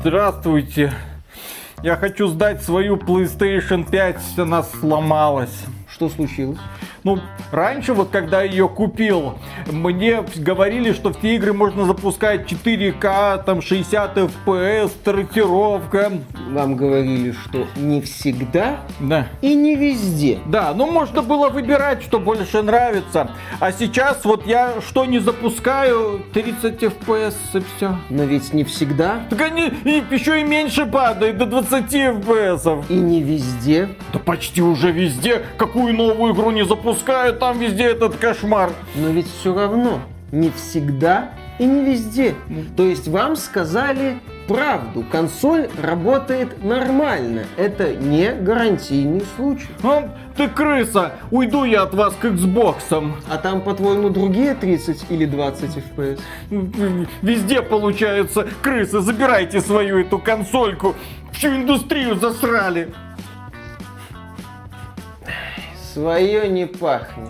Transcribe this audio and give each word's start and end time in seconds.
Здравствуйте. 0.00 0.92
Я 1.82 1.96
хочу 1.96 2.28
сдать 2.28 2.62
свою 2.62 2.96
PlayStation 2.96 3.88
5, 3.88 4.38
она 4.38 4.62
сломалась. 4.62 5.64
Что 5.88 6.08
случилось? 6.08 6.58
Ну, 7.06 7.20
раньше, 7.52 7.92
вот 7.92 8.10
когда 8.10 8.42
ее 8.42 8.68
купил, 8.68 9.38
мне 9.70 10.24
говорили, 10.34 10.90
что 10.92 11.10
в 11.12 11.20
те 11.20 11.36
игры 11.36 11.52
можно 11.52 11.84
запускать 11.84 12.50
4К, 12.50 13.44
там 13.44 13.62
60 13.62 14.16
FPS, 14.44 14.90
трассировка. 15.04 16.10
Вам 16.50 16.74
говорили, 16.74 17.30
что 17.30 17.68
не 17.76 18.00
всегда 18.00 18.78
Да. 18.98 19.28
и 19.40 19.54
не 19.54 19.76
везде. 19.76 20.40
Да, 20.46 20.74
ну 20.74 20.90
можно 20.90 21.22
было 21.22 21.48
выбирать, 21.48 22.02
что 22.02 22.18
больше 22.18 22.60
нравится. 22.62 23.30
А 23.60 23.70
сейчас 23.70 24.24
вот 24.24 24.44
я 24.44 24.80
что 24.84 25.04
не 25.04 25.20
запускаю, 25.20 26.22
30 26.34 26.82
FPS 26.82 27.34
и 27.54 27.62
все. 27.76 27.96
Но 28.10 28.24
ведь 28.24 28.52
не 28.52 28.64
всегда 28.64 29.20
Так 29.30 29.42
они 29.42 29.68
и 29.84 30.02
еще 30.10 30.40
и 30.40 30.44
меньше 30.44 30.86
падает, 30.86 31.38
до 31.38 31.46
20 31.46 31.94
FPS. 31.94 32.84
и 32.88 32.94
не 32.94 33.22
везде. 33.22 33.90
Да 34.12 34.18
почти 34.18 34.60
уже 34.60 34.90
везде. 34.90 35.42
Какую 35.56 35.94
новую 35.94 36.34
игру 36.34 36.50
не 36.50 36.64
запускаю, 36.64 36.95
там 37.04 37.58
везде 37.58 37.84
этот 37.84 38.16
кошмар. 38.16 38.70
Но 38.94 39.08
ведь 39.08 39.28
все 39.40 39.54
равно 39.54 40.00
не 40.32 40.50
всегда 40.50 41.30
и 41.58 41.64
не 41.64 41.92
везде. 41.92 42.34
То 42.76 42.84
есть 42.84 43.08
вам 43.08 43.36
сказали 43.36 44.18
правду. 44.46 45.04
Консоль 45.10 45.68
работает 45.80 46.62
нормально. 46.62 47.44
Это 47.56 47.94
не 47.94 48.32
гарантийный 48.32 49.24
случай. 49.36 49.68
А, 49.82 50.08
ты 50.36 50.48
крыса, 50.48 51.12
уйду 51.30 51.64
я 51.64 51.82
от 51.82 51.94
вас 51.94 52.14
к 52.14 52.24
Xbox. 52.24 53.14
А 53.28 53.38
там, 53.38 53.60
по-твоему, 53.60 54.10
другие 54.10 54.54
30 54.54 55.06
или 55.10 55.24
20 55.26 55.76
FPS? 55.76 56.20
Везде 57.22 57.62
получается 57.62 58.46
крысы. 58.62 59.00
Забирайте 59.00 59.60
свою 59.60 60.00
эту 60.00 60.18
консольку. 60.18 60.94
Всю 61.32 61.48
индустрию 61.48 62.16
засрали. 62.16 62.92
Свое 65.96 66.46
не 66.50 66.66
пахнет. 66.66 67.28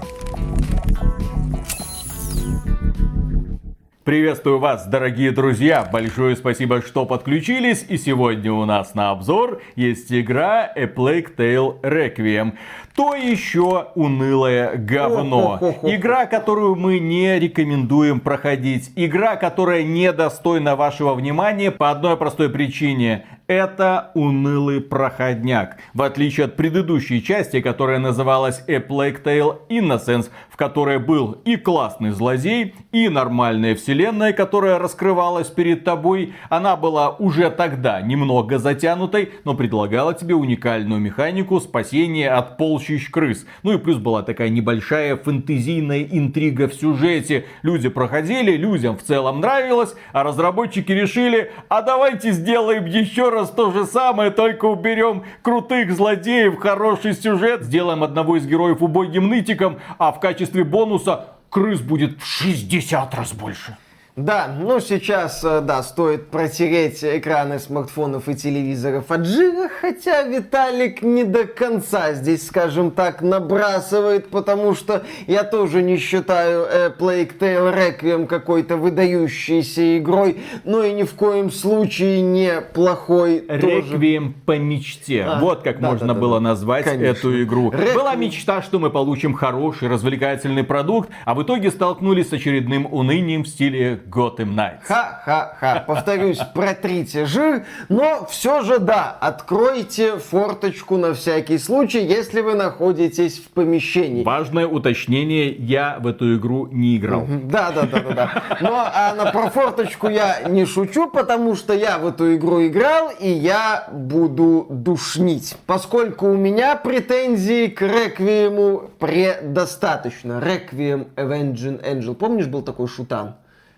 Приветствую 4.02 4.58
вас, 4.58 4.88
дорогие 4.88 5.30
друзья! 5.30 5.88
Большое 5.92 6.34
спасибо, 6.34 6.82
что 6.82 7.06
подключились. 7.06 7.86
И 7.88 7.96
сегодня 7.96 8.52
у 8.52 8.64
нас 8.64 8.94
на 8.94 9.10
обзор 9.10 9.62
есть 9.76 10.12
игра 10.12 10.64
A 10.74 10.86
Plague 10.86 11.36
Tale 11.36 11.80
Requiem. 11.80 12.54
То 12.96 13.14
еще 13.14 13.88
унылое 13.94 14.76
говно. 14.76 15.60
Игра, 15.82 16.26
которую 16.26 16.74
мы 16.74 16.98
не 16.98 17.38
рекомендуем 17.38 18.18
проходить. 18.18 18.90
Игра, 18.96 19.36
которая 19.36 19.84
недостойна 19.84 20.74
вашего 20.74 21.14
внимания 21.14 21.70
по 21.70 21.92
одной 21.92 22.16
простой 22.16 22.48
причине. 22.48 23.26
Это 23.48 24.10
унылый 24.14 24.80
проходняк. 24.80 25.76
В 25.94 26.02
отличие 26.02 26.46
от 26.46 26.56
предыдущей 26.56 27.22
части, 27.22 27.60
которая 27.60 28.00
называлась 28.00 28.64
A 28.66 28.78
Plague 28.78 29.22
Tale 29.22 29.58
Innocence, 29.68 30.30
в 30.50 30.56
которой 30.56 30.98
был 30.98 31.40
и 31.44 31.54
классный 31.54 32.10
злодей, 32.10 32.74
и 32.90 33.08
нормальная 33.08 33.76
вселенная, 33.76 34.32
которая 34.32 34.80
раскрывалась 34.80 35.46
перед 35.46 35.84
тобой. 35.84 36.34
Она 36.48 36.74
была 36.74 37.10
уже 37.10 37.48
тогда 37.50 38.00
немного 38.00 38.58
затянутой, 38.58 39.30
но 39.44 39.54
предлагала 39.54 40.12
тебе 40.12 40.34
уникальную 40.34 41.00
механику 41.00 41.60
спасения 41.60 42.30
от 42.30 42.56
полчищ 42.56 43.12
крыс. 43.12 43.46
Ну 43.62 43.74
и 43.74 43.78
плюс 43.78 43.98
была 43.98 44.24
такая 44.24 44.48
небольшая 44.48 45.14
фэнтезийная 45.14 46.02
интрига 46.02 46.66
в 46.66 46.74
сюжете. 46.74 47.44
Люди 47.62 47.88
проходили, 47.90 48.56
людям 48.56 48.96
в 48.96 49.04
целом 49.04 49.38
нравилось, 49.38 49.94
а 50.12 50.24
разработчики 50.24 50.90
решили, 50.90 51.52
а 51.68 51.82
давайте 51.82 52.32
сделаем 52.32 52.86
еще 52.86 53.35
раз 53.36 53.50
то 53.50 53.70
же 53.70 53.84
самое, 53.86 54.30
только 54.30 54.64
уберем 54.64 55.24
крутых 55.42 55.92
злодеев, 55.94 56.58
хороший 56.58 57.12
сюжет, 57.12 57.62
сделаем 57.62 58.02
одного 58.02 58.36
из 58.36 58.46
героев 58.46 58.82
убогим 58.82 59.28
нытиком, 59.28 59.78
а 59.98 60.10
в 60.10 60.20
качестве 60.20 60.64
бонуса 60.64 61.26
крыс 61.50 61.80
будет 61.80 62.20
в 62.20 62.26
60 62.26 63.14
раз 63.14 63.32
больше. 63.32 63.76
Да, 64.16 64.48
ну 64.58 64.80
сейчас, 64.80 65.44
э, 65.44 65.60
да, 65.60 65.82
стоит 65.82 66.28
протереть 66.28 67.04
экраны 67.04 67.58
смартфонов 67.58 68.30
и 68.30 68.34
телевизоров 68.34 69.10
от 69.10 69.26
жира, 69.26 69.68
хотя 69.68 70.22
Виталик 70.22 71.02
не 71.02 71.24
до 71.24 71.44
конца 71.44 72.14
здесь, 72.14 72.46
скажем 72.46 72.92
так, 72.92 73.20
набрасывает, 73.20 74.30
потому 74.30 74.74
что 74.74 75.04
я 75.26 75.44
тоже 75.44 75.82
не 75.82 75.98
считаю 75.98 76.64
э, 76.64 76.90
Plague 76.98 77.38
Tale 77.38 77.74
Requiem 77.76 78.26
какой-то 78.26 78.78
выдающейся 78.78 79.98
игрой, 79.98 80.40
но 80.64 80.82
и 80.82 80.94
ни 80.94 81.02
в 81.02 81.12
коем 81.12 81.50
случае 81.50 82.22
не 82.22 82.62
плохой 82.62 83.40
тоже. 83.40 83.66
Реквием 83.66 84.34
по 84.46 84.56
мечте. 84.56 85.24
А, 85.24 85.40
вот 85.40 85.60
как 85.60 85.78
да, 85.78 85.90
можно 85.90 86.06
да, 86.06 86.14
да, 86.14 86.20
было 86.20 86.36
да. 86.36 86.44
назвать 86.44 86.86
Конечно. 86.86 87.04
эту 87.04 87.42
игру. 87.42 87.70
Реквием. 87.70 87.94
Была 87.94 88.14
мечта, 88.14 88.62
что 88.62 88.78
мы 88.78 88.88
получим 88.88 89.34
хороший, 89.34 89.88
развлекательный 89.88 90.64
продукт, 90.64 91.10
а 91.26 91.34
в 91.34 91.42
итоге 91.42 91.70
столкнулись 91.70 92.30
с 92.30 92.32
очередным 92.32 92.86
унынием 92.90 93.44
в 93.44 93.48
стиле 93.48 94.00
Gotham 94.08 94.54
Knights. 94.54 94.80
Ха-ха-ха. 94.84 95.84
Повторюсь, 95.86 96.38
протрите 96.54 97.26
жир, 97.26 97.64
но 97.88 98.26
все 98.30 98.62
же 98.62 98.78
да, 98.78 99.16
откройте 99.20 100.18
форточку 100.18 100.96
на 100.96 101.14
всякий 101.14 101.58
случай, 101.58 102.04
если 102.04 102.40
вы 102.40 102.54
находитесь 102.54 103.38
в 103.38 103.48
помещении. 103.50 104.24
Важное 104.24 104.66
уточнение, 104.66 105.50
я 105.50 105.98
в 106.00 106.06
эту 106.06 106.36
игру 106.36 106.66
не 106.66 106.96
играл. 106.96 107.26
Да, 107.28 107.72
да, 107.72 107.82
да, 107.82 108.00
да, 108.00 108.12
да. 108.14 108.42
Но 108.60 108.74
а 108.74 109.14
на 109.14 109.32
про 109.32 109.50
форточку 109.50 110.08
я 110.08 110.42
не 110.48 110.64
шучу, 110.64 111.08
потому 111.08 111.54
что 111.56 111.74
я 111.74 111.98
в 111.98 112.06
эту 112.06 112.34
игру 112.36 112.66
играл, 112.66 113.10
и 113.18 113.28
я 113.28 113.88
буду 113.92 114.66
душнить. 114.70 115.56
Поскольку 115.66 116.26
у 116.26 116.36
меня 116.36 116.76
претензий 116.76 117.68
к 117.68 117.82
Реквиему 117.82 118.90
предостаточно. 118.98 120.40
Реквием 120.40 121.08
Avenging 121.16 121.82
Angel. 121.82 122.14
Помнишь, 122.14 122.46
был 122.46 122.62
такой 122.62 122.88
шутан? 122.88 123.34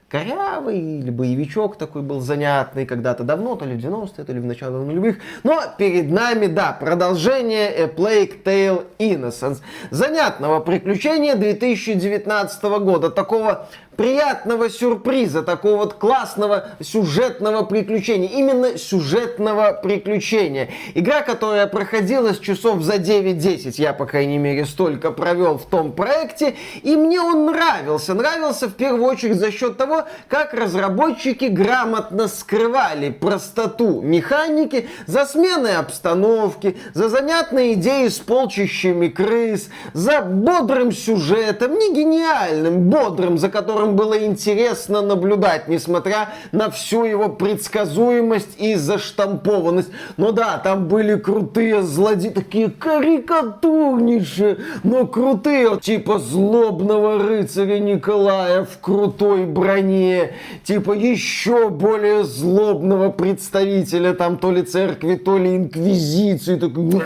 Корявый 0.09 0.79
или 0.79 1.11
боевичок 1.11 1.77
такой 1.77 2.03
был 2.03 2.21
занятный 2.21 2.87
когда-то 2.87 3.25
давно, 3.25 3.57
то 3.57 3.65
ли 3.65 3.77
в 3.77 3.79
90-е, 3.79 4.25
то 4.25 4.33
ли 4.33 4.41
в 4.41 4.45
начале 4.45 4.73
нулевых. 4.73 5.19
Но 5.43 5.63
перед 5.77 6.11
нами, 6.11 6.47
да, 6.47 6.73
продолжение 6.73 7.69
A 7.71 7.87
Plague 7.87 8.43
Tale 8.43 8.87
Innocence. 8.99 9.59
Занятного 9.91 10.61
приключения 10.61 11.35
2019 11.37 12.63
года. 12.81 13.11
Такого 13.11 13.69
приятного 13.99 14.71
сюрприза, 14.71 15.43
такого 15.43 15.79
вот 15.79 15.95
классного 15.95 16.69
сюжетного 16.81 17.65
приключения. 17.65 18.29
Именно 18.29 18.79
сюжетного 18.79 19.73
приключения. 19.73 20.69
Игра, 20.95 21.23
которая 21.23 21.67
проходила 21.67 22.33
с 22.33 22.39
часов 22.39 22.83
за 22.83 22.95
9-10, 22.95 23.75
я, 23.79 23.93
по 23.93 24.07
крайней 24.07 24.39
мере, 24.39 24.67
столько 24.67 25.11
провел 25.11 25.59
в 25.59 25.67
том 25.67 25.91
проекте, 25.91 26.55
и 26.85 26.95
мне 26.95 27.21
он 27.21 27.47
нравился. 27.47 28.15
Нравился 28.15 28.69
в 28.69 28.75
первую 28.75 29.03
очередь 29.03 29.41
за 29.41 29.51
счет 29.51 29.77
того, 29.77 30.05
как 30.29 30.55
разработчики 30.55 31.47
грамотно 31.47 32.29
скрывали 32.29 33.11
простоту 33.11 34.01
механики 34.01 34.89
за 35.07 35.27
сменой 35.27 35.75
обстановки, 35.75 36.77
за 36.95 37.09
занятные 37.09 37.73
идеи 37.73 38.07
с 38.07 38.19
полчищами 38.19 39.09
крыс, 39.09 39.71
за 39.93 40.21
бодрым 40.21 40.93
сюжетом, 40.93 41.77
не 41.77 41.93
гениальным, 41.93 42.89
бодрым, 42.89 43.39
за 43.39 43.49
которым 43.49 43.88
было 43.97 44.25
интересно 44.25 45.03
наблюдать, 45.03 45.69
несмотря 45.69 46.31
на 46.53 46.71
всю 46.71 47.05
его 47.05 47.29
предсказуемость 47.29 48.61
и 48.61 48.75
заштампованность. 48.75 49.91
Но 50.17 50.33
да, 50.33 50.59
там 50.59 50.89
были 50.89 51.17
крутые 51.17 51.83
злодеи, 51.83 52.31
такие 52.31 52.71
карикатурнейшие, 52.71 54.59
но 54.85 55.07
крутые, 55.07 55.79
типа 55.81 56.19
злобного 56.19 57.19
рыцаря 57.19 57.79
Николая 57.79 58.65
в 58.65 58.79
крутой 58.81 59.47
броне, 59.47 60.33
типа 60.65 60.93
еще 60.93 61.69
более 61.69 62.25
злобного 62.25 63.11
представителя 63.11 64.15
там 64.15 64.39
то 64.39 64.51
ли 64.51 64.63
церкви, 64.63 65.15
то 65.17 65.39
ли 65.39 65.57
инквизиции. 65.57 66.57
Такой... 66.57 67.03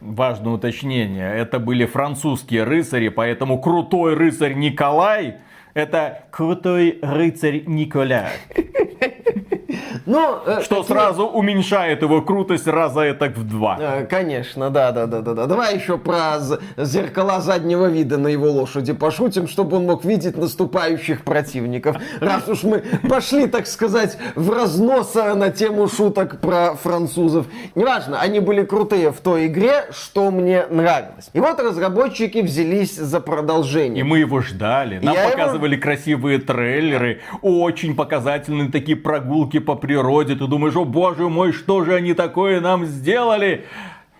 Важное 0.00 0.54
уточнение, 0.54 1.34
это 1.36 1.58
были 1.58 1.86
французские 1.86 2.64
рыцари, 2.64 3.08
поэтому 3.08 3.60
крутой 3.60 4.14
рыцарь 4.14 4.54
Николай 4.54 5.36
это 5.74 6.24
крутой 6.30 6.98
рыцарь 7.02 7.64
Николя. 7.66 8.30
Но, 10.06 10.42
э, 10.46 10.60
Что 10.62 10.82
такие... 10.82 10.96
сразу 10.96 11.26
уменьшает 11.26 12.02
его 12.02 12.22
крутость 12.22 12.66
раза 12.66 13.00
это 13.00 13.26
в 13.26 13.44
два. 13.46 13.76
Э, 13.80 14.06
конечно, 14.06 14.70
да, 14.70 14.92
да, 14.92 15.06
да, 15.06 15.20
да, 15.20 15.34
да. 15.34 15.46
Давай 15.46 15.76
еще 15.76 15.98
про 15.98 16.38
зеркала 16.76 17.40
заднего 17.40 17.86
вида 17.86 18.18
на 18.18 18.28
его 18.28 18.50
лошади 18.50 18.92
пошутим, 18.92 19.48
чтобы 19.48 19.76
он 19.76 19.86
мог 19.86 20.04
видеть 20.04 20.36
наступающих 20.36 21.24
противников. 21.24 21.96
Раз 22.20 22.48
уж 22.48 22.62
мы 22.62 22.82
пошли, 23.08 23.46
так 23.46 23.66
сказать, 23.66 24.18
в 24.34 24.50
разнос 24.50 25.14
на 25.14 25.50
тему 25.50 25.88
шуток 25.88 26.40
про 26.40 26.74
французов. 26.74 27.46
Неважно, 27.74 28.20
они 28.20 28.40
были 28.40 28.64
крутые 28.64 29.12
в 29.12 29.18
той 29.20 29.46
игре, 29.46 29.86
что 29.90 30.30
мне 30.30 30.66
нравилось. 30.70 31.30
И 31.32 31.40
вот 31.40 31.60
разработчики 31.60 32.38
взялись 32.38 32.96
за 32.96 33.20
продолжение. 33.20 34.00
И 34.00 34.02
мы 34.02 34.18
его 34.18 34.40
ждали. 34.40 34.98
Нам 34.98 35.14
Я 35.14 35.28
показывали 35.30 35.74
его... 35.74 35.82
красивые 35.82 36.38
трейлеры, 36.38 37.20
очень 37.42 37.94
показательные 37.94 38.70
такие 38.70 38.96
прогулки 38.96 39.58
по 39.64 39.74
природе. 39.74 40.34
Ты 40.34 40.46
думаешь, 40.46 40.76
о 40.76 40.84
боже 40.84 41.28
мой, 41.28 41.52
что 41.52 41.84
же 41.84 41.94
они 41.94 42.14
такое 42.14 42.60
нам 42.60 42.86
сделали? 42.86 43.64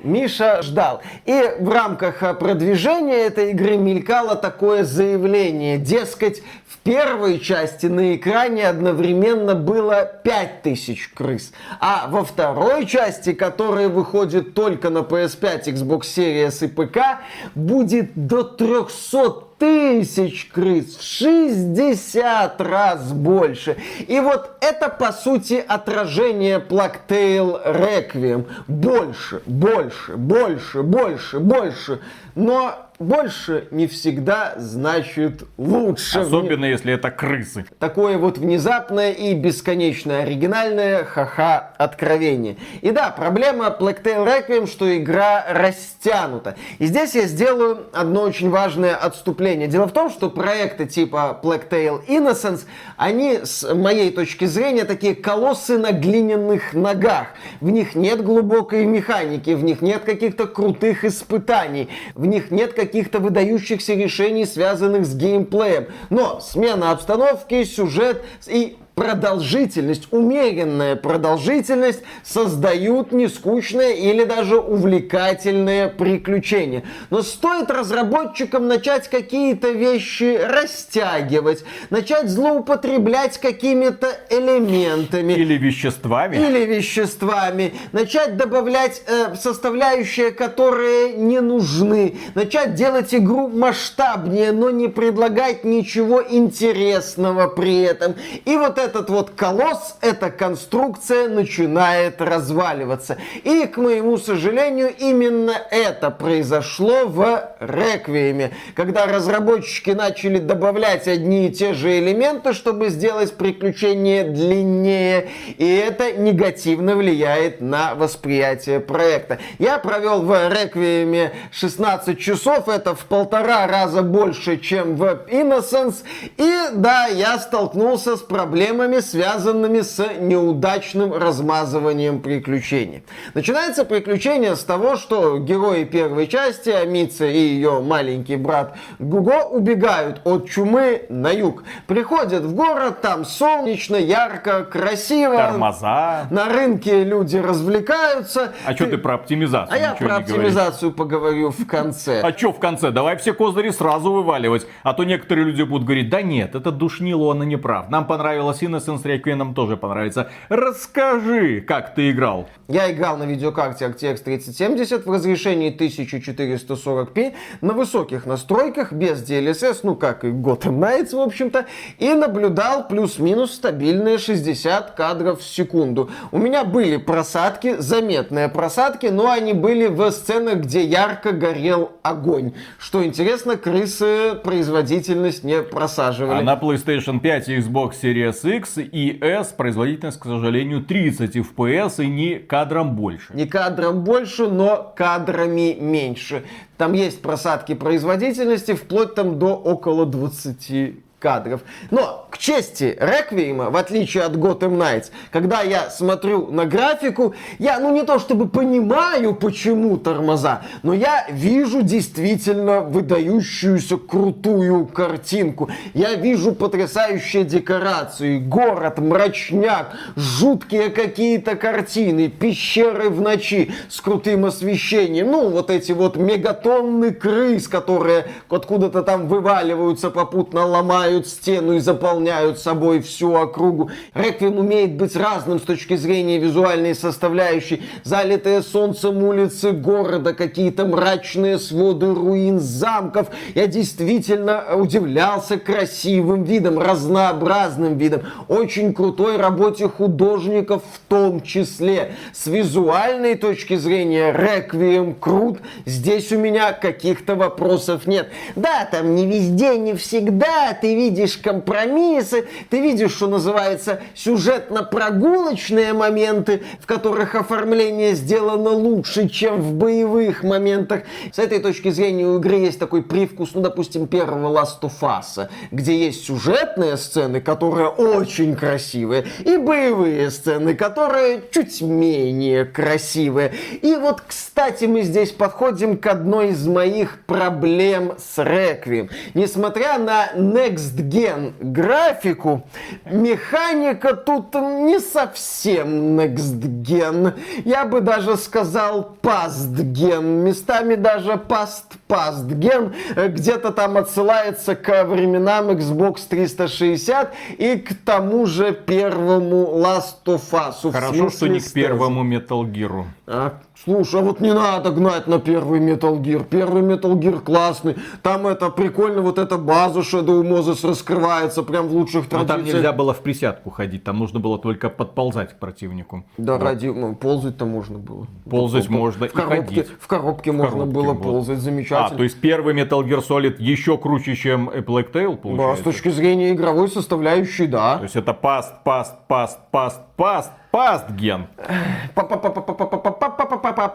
Миша 0.04 0.62
ждал. 0.62 1.02
И 1.24 1.42
в 1.58 1.68
рамках 1.70 2.22
э, 2.22 2.34
продвижения 2.34 3.26
этой 3.26 3.50
игры 3.50 3.76
мелькало 3.76 4.36
такое 4.36 4.84
заявление. 4.84 5.78
Дескать, 5.78 6.42
в 6.68 6.78
первой 6.78 7.40
части 7.40 7.86
на 7.86 8.14
экране 8.14 8.68
одновременно 8.68 9.54
было 9.54 10.04
5000 10.22 11.10
крыс. 11.14 11.52
А 11.80 12.06
во 12.08 12.22
второй 12.24 12.84
части, 12.84 13.32
которая 13.32 13.88
выходит 13.88 14.54
только 14.54 14.90
на 14.90 14.98
PS5, 14.98 15.64
Xbox 15.64 16.02
Series 16.02 16.64
и 16.64 16.68
ПК, 16.68 17.22
будет 17.54 18.10
до 18.14 18.42
300 18.42 19.53
тысяч 19.58 20.50
крыс, 20.52 20.96
в 20.96 21.02
60 21.02 22.60
раз 22.60 23.12
больше. 23.12 23.76
И 24.06 24.20
вот 24.20 24.56
это, 24.60 24.88
по 24.88 25.12
сути, 25.12 25.64
отражение 25.66 26.58
Blacktail 26.58 27.64
Requiem. 27.64 28.46
Больше, 28.66 29.42
больше, 29.46 30.16
больше, 30.16 30.82
больше, 30.82 31.38
больше. 31.40 32.00
Но 32.34 32.90
больше 33.04 33.68
не 33.70 33.86
всегда 33.86 34.54
значит 34.56 35.44
лучше. 35.56 36.20
Особенно 36.20 36.64
если 36.64 36.92
это 36.92 37.10
крысы. 37.10 37.66
Такое 37.78 38.18
вот 38.18 38.38
внезапное 38.38 39.12
и 39.12 39.34
бесконечно 39.34 40.20
оригинальное 40.20 41.04
ха-ха 41.04 41.72
откровение. 41.78 42.56
И 42.80 42.90
да, 42.90 43.10
проблема 43.10 43.66
Blacktail 43.78 44.26
Requiem, 44.26 44.66
что 44.66 44.96
игра 44.96 45.44
растянута. 45.48 46.56
И 46.78 46.86
здесь 46.86 47.14
я 47.14 47.26
сделаю 47.26 47.86
одно 47.92 48.22
очень 48.22 48.50
важное 48.50 48.96
отступление. 48.96 49.68
Дело 49.68 49.86
в 49.86 49.92
том, 49.92 50.10
что 50.10 50.30
проекты 50.30 50.86
типа 50.86 51.38
Blacktail 51.42 52.06
Innocence, 52.06 52.62
они, 52.96 53.40
с 53.44 53.74
моей 53.74 54.10
точки 54.10 54.46
зрения, 54.46 54.84
такие 54.84 55.14
колоссы 55.14 55.78
на 55.78 55.92
глиняных 55.92 56.72
ногах. 56.72 57.28
В 57.60 57.70
них 57.70 57.94
нет 57.94 58.22
глубокой 58.24 58.86
механики, 58.86 59.50
в 59.50 59.62
них 59.62 59.82
нет 59.82 60.04
каких-то 60.04 60.46
крутых 60.46 61.04
испытаний, 61.04 61.88
в 62.14 62.26
них 62.26 62.50
нет 62.50 62.72
каких 62.72 62.93
каких-то 62.94 63.18
выдающихся 63.18 63.94
решений, 63.94 64.46
связанных 64.46 65.04
с 65.04 65.16
геймплеем. 65.16 65.88
Но 66.10 66.38
смена 66.38 66.92
обстановки, 66.92 67.64
сюжет 67.64 68.22
и 68.46 68.76
продолжительность, 68.94 70.08
умеренная 70.12 70.96
продолжительность 70.96 72.00
создают 72.22 73.12
нескучное 73.12 73.92
или 73.92 74.24
даже 74.24 74.58
увлекательное 74.58 75.88
приключение. 75.88 76.84
Но 77.10 77.22
стоит 77.22 77.70
разработчикам 77.70 78.68
начать 78.68 79.08
какие-то 79.08 79.70
вещи 79.70 80.38
растягивать, 80.40 81.64
начать 81.90 82.28
злоупотреблять 82.28 83.38
какими-то 83.38 84.08
элементами. 84.30 85.32
Или 85.32 85.54
веществами. 85.54 86.36
Или 86.36 86.64
веществами. 86.64 87.74
Начать 87.92 88.36
добавлять 88.36 89.02
э, 89.06 89.34
составляющие, 89.34 90.30
которые 90.30 91.14
не 91.14 91.40
нужны. 91.40 92.16
Начать 92.34 92.74
делать 92.74 93.12
игру 93.12 93.48
масштабнее, 93.48 94.52
но 94.52 94.70
не 94.70 94.88
предлагать 94.88 95.64
ничего 95.64 96.22
интересного 96.22 97.48
при 97.48 97.82
этом. 97.82 98.14
И 98.44 98.56
вот 98.56 98.78
этот 98.84 99.10
вот 99.10 99.30
колосс, 99.30 99.96
эта 100.00 100.30
конструкция 100.30 101.28
начинает 101.28 102.20
разваливаться. 102.20 103.16
И, 103.42 103.66
к 103.66 103.78
моему 103.78 104.18
сожалению, 104.18 104.94
именно 104.96 105.54
это 105.70 106.10
произошло 106.10 107.06
в 107.06 107.48
Реквиеме, 107.60 108.52
когда 108.74 109.06
разработчики 109.06 109.90
начали 109.90 110.38
добавлять 110.38 111.08
одни 111.08 111.48
и 111.48 111.50
те 111.50 111.74
же 111.74 111.98
элементы, 111.98 112.52
чтобы 112.52 112.90
сделать 112.90 113.34
приключение 113.34 114.24
длиннее, 114.24 115.28
и 115.56 115.76
это 115.76 116.12
негативно 116.12 116.96
влияет 116.96 117.60
на 117.60 117.94
восприятие 117.94 118.80
проекта. 118.80 119.38
Я 119.58 119.78
провел 119.78 120.22
в 120.22 120.48
Реквиеме 120.48 121.32
16 121.52 122.18
часов, 122.18 122.68
это 122.68 122.94
в 122.94 123.04
полтора 123.06 123.66
раза 123.66 124.02
больше, 124.02 124.58
чем 124.58 124.96
в 124.96 125.04
Innocence, 125.30 125.96
и 126.36 126.52
да, 126.74 127.06
я 127.06 127.38
столкнулся 127.38 128.16
с 128.16 128.20
проблемой 128.20 128.73
проблемами, 128.74 129.00
связанными 129.00 129.80
с 129.80 130.04
неудачным 130.18 131.12
размазыванием 131.12 132.20
приключений. 132.20 133.04
Начинается 133.34 133.84
приключение 133.84 134.56
с 134.56 134.64
того, 134.64 134.96
что 134.96 135.38
герои 135.38 135.84
первой 135.84 136.26
части, 136.26 136.70
Амица 136.70 137.26
и 137.26 137.38
ее 137.38 137.80
маленький 137.80 138.36
брат 138.36 138.76
Гуго, 138.98 139.44
убегают 139.44 140.20
от 140.24 140.48
чумы 140.48 141.02
на 141.08 141.30
юг. 141.30 141.64
Приходят 141.86 142.42
в 142.42 142.54
город, 142.54 143.00
там 143.00 143.24
солнечно, 143.24 143.96
ярко, 143.96 144.64
красиво. 144.64 145.36
Тормоза. 145.36 146.26
На 146.30 146.48
рынке 146.48 147.04
люди 147.04 147.36
развлекаются. 147.36 148.52
А 148.64 148.70
ты... 148.70 148.76
что 148.76 148.86
ты 148.86 148.98
про 148.98 149.14
оптимизацию? 149.14 149.74
А 149.74 149.78
я 149.78 149.94
про 149.94 150.16
оптимизацию 150.16 150.92
поговорю 150.92 151.50
в 151.50 151.66
конце. 151.66 152.22
А 152.24 152.32
что 152.32 152.52
в 152.52 152.58
конце? 152.58 152.90
Давай 152.90 153.16
все 153.16 153.34
козыри 153.34 153.70
сразу 153.70 154.10
вываливать. 154.10 154.66
А 154.82 154.94
то 154.94 155.04
некоторые 155.04 155.44
люди 155.44 155.62
будут 155.62 155.84
говорить, 155.84 156.08
да 156.08 156.22
нет, 156.22 156.54
это 156.54 156.70
душнило, 156.70 157.24
он 157.24 157.42
и 157.42 157.46
не 157.46 157.56
прав. 157.56 157.90
Нам 157.90 158.06
понравилось 158.06 158.62
Innocence 158.64 159.02
Requiem 159.02 159.36
нам 159.36 159.54
тоже 159.54 159.76
понравится. 159.76 160.30
Расскажи, 160.48 161.60
как 161.60 161.94
ты 161.94 162.10
играл. 162.10 162.48
Я 162.68 162.90
играл 162.90 163.16
на 163.16 163.24
видеокарте 163.24 163.84
RTX 163.86 164.22
3070 164.22 165.04
в 165.04 165.12
разрешении 165.12 165.74
1440p 165.74 167.34
на 167.60 167.72
высоких 167.74 168.26
настройках, 168.26 168.92
без 168.92 169.22
DLSS, 169.28 169.80
ну 169.82 169.94
как 169.96 170.24
и 170.24 170.28
Gotham 170.28 170.78
Knights, 170.78 171.14
в 171.14 171.20
общем-то, 171.20 171.66
и 171.98 172.14
наблюдал 172.14 172.88
плюс-минус 172.88 173.52
стабильные 173.52 174.18
60 174.18 174.92
кадров 174.92 175.40
в 175.40 175.44
секунду. 175.44 176.10
У 176.32 176.38
меня 176.38 176.64
были 176.64 176.96
просадки, 176.96 177.76
заметные 177.78 178.48
просадки, 178.48 179.06
но 179.06 179.30
они 179.30 179.52
были 179.52 179.86
в 179.86 180.10
сценах, 180.10 180.60
где 180.60 180.84
ярко 180.84 181.32
горел 181.32 181.92
огонь. 182.02 182.54
Что 182.78 183.04
интересно, 183.04 183.56
крысы 183.56 184.34
производительность 184.42 185.44
не 185.44 185.62
просаживали. 185.62 186.38
А 186.38 186.42
на 186.42 186.54
PlayStation 186.54 187.20
5 187.20 187.48
и 187.48 187.58
Xbox 187.58 187.92
Series 188.02 188.32
X 188.56 188.78
и 188.78 189.18
S 189.20 189.48
производительность, 189.52 190.18
к 190.18 190.24
сожалению, 190.24 190.82
30 190.82 191.36
FPS 191.36 192.04
и 192.04 192.08
не 192.08 192.38
кадром 192.38 192.94
больше. 192.96 193.32
Не 193.34 193.46
кадром 193.46 194.04
больше, 194.04 194.48
но 194.48 194.92
кадрами 194.96 195.76
меньше. 195.78 196.44
Там 196.76 196.92
есть 196.92 197.22
просадки 197.22 197.74
производительности 197.74 198.74
вплоть 198.74 199.14
там 199.14 199.38
до 199.38 199.54
около 199.54 200.06
20 200.06 201.03
кадров. 201.24 201.62
Но 201.90 202.26
к 202.30 202.36
чести 202.36 202.98
Реквиема, 203.00 203.70
в 203.70 203.76
отличие 203.76 204.24
от 204.24 204.36
Gotham 204.36 204.76
Knights, 204.76 205.06
когда 205.30 205.62
я 205.62 205.88
смотрю 205.88 206.48
на 206.50 206.66
графику, 206.66 207.34
я, 207.58 207.80
ну 207.80 207.94
не 207.94 208.02
то 208.02 208.18
чтобы 208.18 208.46
понимаю, 208.46 209.34
почему 209.34 209.96
тормоза, 209.96 210.60
но 210.82 210.92
я 210.92 211.26
вижу 211.30 211.80
действительно 211.80 212.80
выдающуюся 212.80 213.96
крутую 213.96 214.84
картинку. 214.84 215.70
Я 215.94 216.14
вижу 216.14 216.52
потрясающие 216.52 217.44
декорации, 217.44 218.38
город, 218.38 218.98
мрачняк, 218.98 219.96
жуткие 220.16 220.90
какие-то 220.90 221.56
картины, 221.56 222.28
пещеры 222.28 223.08
в 223.08 223.22
ночи 223.22 223.72
с 223.88 223.98
крутым 224.02 224.44
освещением, 224.44 225.30
ну 225.30 225.48
вот 225.48 225.70
эти 225.70 225.92
вот 225.92 226.16
мегатонны 226.16 227.12
крыс, 227.12 227.66
которые 227.66 228.26
откуда-то 228.50 229.02
там 229.02 229.26
вываливаются, 229.26 230.10
попутно 230.10 230.66
ломают 230.66 231.13
ломают 231.14 231.28
стену 231.28 231.74
и 231.74 231.80
заполняют 231.80 232.58
собой 232.58 233.00
всю 233.00 233.34
округу. 233.34 233.90
Реквием 234.14 234.58
умеет 234.58 234.94
быть 234.94 235.16
разным 235.16 235.58
с 235.58 235.62
точки 235.62 235.96
зрения 235.96 236.38
визуальной 236.38 236.94
составляющей. 236.94 237.82
Залитые 238.02 238.62
солнцем 238.62 239.22
улицы 239.22 239.72
города, 239.72 240.34
какие-то 240.34 240.86
мрачные 240.86 241.58
своды 241.58 242.12
руин 242.12 242.58
замков. 242.58 243.28
Я 243.54 243.66
действительно 243.66 244.76
удивлялся 244.76 245.58
красивым 245.58 246.44
видом, 246.44 246.78
разнообразным 246.78 247.96
видом, 247.98 248.22
очень 248.48 248.92
крутой 248.92 249.36
работе 249.36 249.88
художников 249.88 250.82
в 250.92 251.08
том 251.08 251.40
числе. 251.40 252.14
С 252.32 252.46
визуальной 252.46 253.36
точки 253.36 253.76
зрения 253.76 254.32
Реквием 254.32 255.14
крут. 255.14 255.58
Здесь 255.86 256.32
у 256.32 256.38
меня 256.38 256.72
каких-то 256.72 257.36
вопросов 257.36 258.06
нет. 258.06 258.28
Да, 258.56 258.88
там 258.90 259.14
не 259.14 259.26
везде, 259.26 259.76
не 259.78 259.94
всегда 259.94 260.72
ты 260.80 260.94
видишь 260.94 261.03
компромиссы, 261.42 262.46
ты 262.70 262.80
видишь, 262.80 263.12
что 263.14 263.26
называется, 263.26 264.00
сюжетно-прогулочные 264.14 265.92
моменты, 265.92 266.62
в 266.80 266.86
которых 266.86 267.34
оформление 267.34 268.14
сделано 268.14 268.70
лучше, 268.70 269.28
чем 269.28 269.60
в 269.60 269.74
боевых 269.74 270.42
моментах. 270.42 271.02
С 271.32 271.38
этой 271.38 271.58
точки 271.60 271.90
зрения 271.90 272.26
у 272.26 272.38
игры 272.38 272.56
есть 272.56 272.78
такой 272.78 273.02
привкус, 273.02 273.50
ну, 273.54 273.60
допустим, 273.60 274.06
первого 274.06 274.56
Last 274.56 274.80
of 274.82 274.92
Us, 275.00 275.48
где 275.70 275.96
есть 275.96 276.26
сюжетные 276.26 276.96
сцены, 276.96 277.40
которые 277.40 277.88
очень 277.88 278.56
красивые, 278.56 279.26
и 279.44 279.56
боевые 279.56 280.30
сцены, 280.30 280.74
которые 280.74 281.42
чуть 281.50 281.80
менее 281.80 282.64
красивые. 282.64 283.52
И 283.82 283.96
вот, 283.96 284.22
кстати, 284.26 284.84
мы 284.84 285.02
здесь 285.02 285.30
подходим 285.30 285.96
к 285.96 286.06
одной 286.06 286.48
из 286.48 286.66
моих 286.66 287.20
проблем 287.26 288.14
с 288.18 288.38
Requiem. 288.38 289.10
Несмотря 289.34 289.98
на 289.98 290.32
Next 290.34 290.93
Gen 290.96 291.52
графику, 291.60 292.62
механика 293.04 294.14
тут 294.14 294.54
не 294.54 294.98
совсем 295.00 296.18
Next 296.18 296.60
Gen. 296.82 297.34
Я 297.64 297.84
бы 297.84 298.00
даже 298.00 298.36
сказал 298.36 299.16
Past 299.22 299.74
Gen. 299.74 300.22
Местами 300.42 300.94
даже 300.94 301.32
Past 301.32 301.96
Past 302.08 302.46
Gen. 302.46 302.94
Где-то 303.28 303.72
там 303.72 303.96
отсылается 303.96 304.76
к 304.76 305.04
временам 305.04 305.70
Xbox 305.70 306.20
360 306.28 307.34
и 307.58 307.76
к 307.76 307.94
тому 308.04 308.46
же 308.46 308.72
первому 308.72 309.78
Last 309.78 310.24
of 310.26 310.42
Us. 310.52 310.92
Хорошо, 310.92 311.30
что 311.30 311.46
не 311.48 311.60
к 311.60 311.72
первому 311.72 312.24
Metal 312.24 312.62
Gear. 312.64 313.04
А, 313.26 313.60
слушай, 313.82 314.20
а 314.20 314.22
вот 314.24 314.40
не 314.40 314.52
надо 314.52 314.90
гнать 314.90 315.26
на 315.26 315.38
первый 315.38 315.80
Metal 315.80 316.20
Gear. 316.20 316.44
Первый 316.48 316.82
Metal 316.82 317.12
Gear 317.18 317.40
классный. 317.40 317.96
Там 318.22 318.46
это 318.46 318.70
прикольно, 318.70 319.20
вот 319.22 319.38
эта 319.38 319.58
база 319.58 320.00
Shadow 320.00 320.42
Moses 320.42 320.86
раскрывается 320.86 321.62
прям 321.62 321.88
в 321.88 321.92
лучших 321.94 322.24
Но 322.24 322.38
традициях. 322.38 322.64
там 322.64 322.64
нельзя 322.76 322.92
было 322.92 323.12
в 323.14 323.20
присядку 323.20 323.70
ходить, 323.70 324.04
там 324.04 324.18
нужно 324.18 324.40
было 324.40 324.58
только 324.58 324.88
подползать 324.90 325.52
к 325.54 325.58
противнику. 325.58 326.24
Да, 326.38 326.54
Вот. 326.54 326.62
ради, 326.62 326.86
ну, 326.86 327.14
ползать-то 327.14 327.64
можно 327.66 327.98
было. 327.98 328.26
Ползать 328.48 328.86
В- 328.86 328.90
можно 328.90 329.26
в 329.28 329.30
и 329.30 329.34
коробке, 329.34 329.64
ходить. 329.66 329.88
В 330.00 330.06
коробке 330.06 330.52
можно 330.52 330.70
коробке 330.72 330.94
было 330.94 331.12
было. 331.12 331.22
ползать, 331.22 331.58
замечательно. 331.58 332.06
А, 332.06 332.10
то 332.16 332.22
есть 332.22 332.40
первый 332.40 332.74
Metal 332.74 333.02
Gear 333.04 333.26
Solid 333.26 333.56
еще 333.58 333.98
круче, 333.98 334.34
чем 334.36 334.68
A 334.70 334.78
Plague 334.78 335.12
Tale, 335.12 335.32
Да, 335.32 335.36
с 335.36 335.40
получается? 335.40 335.84
точки 335.84 336.08
зрения 336.10 336.52
игровой 336.52 336.88
составляющей, 336.88 337.66
да. 337.66 337.96
То 337.98 338.04
есть 338.04 338.16
это 338.16 338.32
паст, 338.34 338.72
паст, 338.84 339.14
паст, 339.28 339.58
паст, 339.70 340.00
паст, 340.16 340.50
паст 340.74 341.08
ген. 341.10 341.46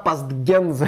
Пастгенз. 0.05 0.81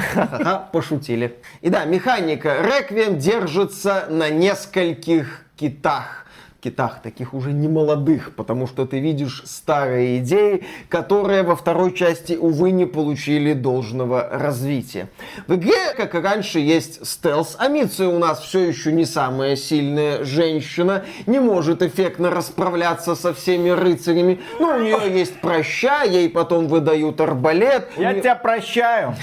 Пошутили. 0.71 1.37
И 1.59 1.69
да, 1.69 1.83
механика. 1.83 2.61
Реквием 2.61 3.17
держится 3.17 4.05
на 4.09 4.29
нескольких 4.29 5.45
китах 5.57 6.25
китах, 6.61 7.01
таких 7.01 7.33
уже 7.33 7.51
не 7.51 7.67
молодых, 7.67 8.35
потому 8.35 8.67
что 8.67 8.85
ты 8.85 8.99
видишь 8.99 9.43
старые 9.45 10.19
идеи, 10.19 10.63
которые 10.89 11.43
во 11.43 11.55
второй 11.55 11.93
части, 11.93 12.33
увы, 12.33 12.71
не 12.71 12.85
получили 12.85 13.53
должного 13.53 14.29
развития. 14.31 15.09
В 15.47 15.55
игре, 15.55 15.93
как 15.97 16.15
и 16.15 16.19
раньше, 16.19 16.59
есть 16.59 17.05
стелс. 17.05 17.55
Амиция 17.59 18.07
у 18.07 18.19
нас 18.19 18.41
все 18.41 18.59
еще 18.59 18.91
не 18.91 19.05
самая 19.05 19.55
сильная 19.55 20.23
женщина, 20.23 21.03
не 21.25 21.39
может 21.39 21.81
эффектно 21.81 22.29
расправляться 22.29 23.15
со 23.15 23.33
всеми 23.33 23.69
рыцарями, 23.69 24.39
но 24.59 24.75
у 24.75 24.79
нее 24.79 24.99
есть 25.11 25.41
проща, 25.41 26.03
ей 26.03 26.29
потом 26.29 26.67
выдают 26.67 27.19
арбалет. 27.19 27.89
У 27.97 28.01
неё- 28.01 28.19
тебя 28.21 28.35
прощаю. 28.35 29.15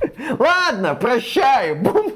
Ладно, 0.38 0.94
прощай. 0.94 1.74
Бум. 1.74 2.12